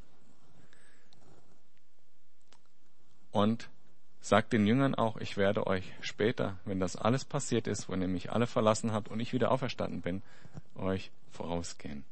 und 3.32 3.69
sagt 4.19 4.51
den 4.53 4.65
Jüngern 4.65 4.95
auch, 4.95 5.17
ich 5.17 5.38
werde 5.38 5.67
euch 5.67 5.93
später, 6.01 6.57
wenn 6.65 6.80
das 6.80 6.95
alles 6.95 7.23
passiert 7.23 7.67
ist, 7.67 7.89
wenn 7.89 8.01
ihr 8.01 8.07
mich 8.07 8.32
alle 8.32 8.47
verlassen 8.47 8.91
habt 8.91 9.09
und 9.09 9.19
ich 9.19 9.34
wieder 9.34 9.51
auferstanden 9.51 10.01
bin, 10.01 10.21
euch 10.75 11.11
vorausgehen. 11.32 12.03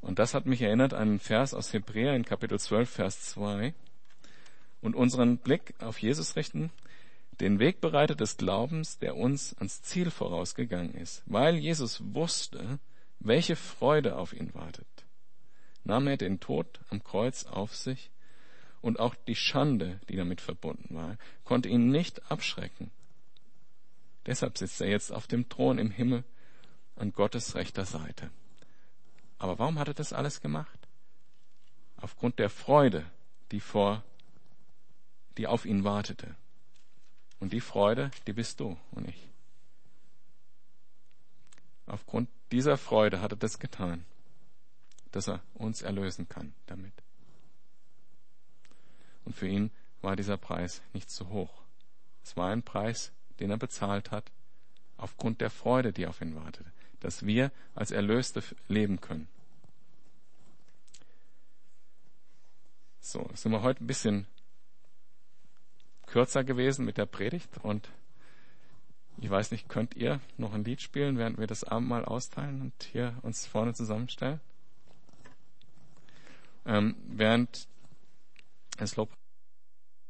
Und 0.00 0.18
das 0.18 0.34
hat 0.34 0.46
mich 0.46 0.62
erinnert 0.62 0.94
an 0.94 1.08
einen 1.08 1.18
Vers 1.18 1.54
aus 1.54 1.72
Hebräer 1.72 2.14
in 2.14 2.24
Kapitel 2.24 2.58
12, 2.58 2.88
Vers 2.88 3.22
2. 3.30 3.74
Und 4.80 4.96
unseren 4.96 5.38
Blick 5.38 5.74
auf 5.78 5.98
Jesus 6.00 6.36
richten, 6.36 6.70
den 7.40 7.58
Wegbereiter 7.58 8.14
des 8.14 8.36
Glaubens, 8.36 8.98
der 8.98 9.16
uns 9.16 9.54
ans 9.58 9.82
Ziel 9.82 10.10
vorausgegangen 10.10 10.94
ist. 10.94 11.22
Weil 11.26 11.56
Jesus 11.56 12.02
wusste, 12.14 12.78
welche 13.18 13.56
Freude 13.56 14.16
auf 14.16 14.32
ihn 14.32 14.54
wartet, 14.54 14.86
nahm 15.84 16.06
er 16.06 16.16
den 16.16 16.40
Tod 16.40 16.80
am 16.88 17.02
Kreuz 17.04 17.44
auf 17.44 17.74
sich 17.74 18.10
und 18.80 18.98
auch 18.98 19.14
die 19.14 19.36
Schande, 19.36 20.00
die 20.08 20.16
damit 20.16 20.40
verbunden 20.40 20.94
war, 20.94 21.16
konnte 21.44 21.68
ihn 21.68 21.90
nicht 21.90 22.30
abschrecken. 22.30 22.90
Deshalb 24.26 24.56
sitzt 24.58 24.80
er 24.80 24.88
jetzt 24.88 25.12
auf 25.12 25.26
dem 25.26 25.48
Thron 25.48 25.78
im 25.78 25.90
Himmel 25.90 26.24
an 26.96 27.12
Gottes 27.12 27.54
rechter 27.54 27.84
Seite. 27.84 28.30
Aber 29.40 29.58
warum 29.58 29.78
hat 29.78 29.88
er 29.88 29.94
das 29.94 30.12
alles 30.12 30.42
gemacht? 30.42 30.78
Aufgrund 31.96 32.38
der 32.38 32.50
Freude, 32.50 33.10
die 33.50 33.60
vor, 33.60 34.04
die 35.38 35.46
auf 35.46 35.64
ihn 35.64 35.82
wartete. 35.82 36.36
Und 37.40 37.54
die 37.54 37.62
Freude, 37.62 38.10
die 38.26 38.34
bist 38.34 38.60
du 38.60 38.76
und 38.90 39.08
ich. 39.08 39.28
Aufgrund 41.86 42.28
dieser 42.52 42.76
Freude 42.76 43.22
hat 43.22 43.32
er 43.32 43.38
das 43.38 43.58
getan, 43.58 44.04
dass 45.10 45.26
er 45.26 45.40
uns 45.54 45.80
erlösen 45.80 46.28
kann 46.28 46.52
damit. 46.66 46.92
Und 49.24 49.34
für 49.34 49.48
ihn 49.48 49.70
war 50.02 50.16
dieser 50.16 50.36
Preis 50.36 50.82
nicht 50.92 51.10
zu 51.10 51.30
hoch. 51.30 51.62
Es 52.22 52.36
war 52.36 52.50
ein 52.50 52.62
Preis, 52.62 53.10
den 53.38 53.50
er 53.50 53.56
bezahlt 53.56 54.10
hat, 54.10 54.30
aufgrund 54.98 55.40
der 55.40 55.50
Freude, 55.50 55.94
die 55.94 56.06
auf 56.06 56.20
ihn 56.20 56.34
wartete 56.34 56.70
dass 57.00 57.26
wir 57.26 57.50
als 57.74 57.90
Erlöste 57.90 58.42
leben 58.68 59.00
können. 59.00 59.28
So, 63.00 63.28
sind 63.34 63.52
wir 63.52 63.62
heute 63.62 63.82
ein 63.82 63.86
bisschen 63.86 64.26
kürzer 66.06 66.44
gewesen 66.44 66.84
mit 66.84 66.98
der 66.98 67.06
Predigt 67.06 67.58
und 67.62 67.88
ich 69.18 69.28
weiß 69.28 69.50
nicht, 69.50 69.68
könnt 69.68 69.96
ihr 69.96 70.20
noch 70.38 70.54
ein 70.54 70.64
Lied 70.64 70.80
spielen, 70.80 71.18
während 71.18 71.38
wir 71.38 71.46
das 71.46 71.64
Abendmahl 71.64 72.04
austeilen 72.04 72.62
und 72.62 72.82
hier 72.82 73.18
uns 73.22 73.46
vorne 73.46 73.74
zusammenstellen? 73.74 74.40
Ähm, 76.64 76.96
während 77.06 77.68
es 78.78 78.96
Lob 78.96 79.10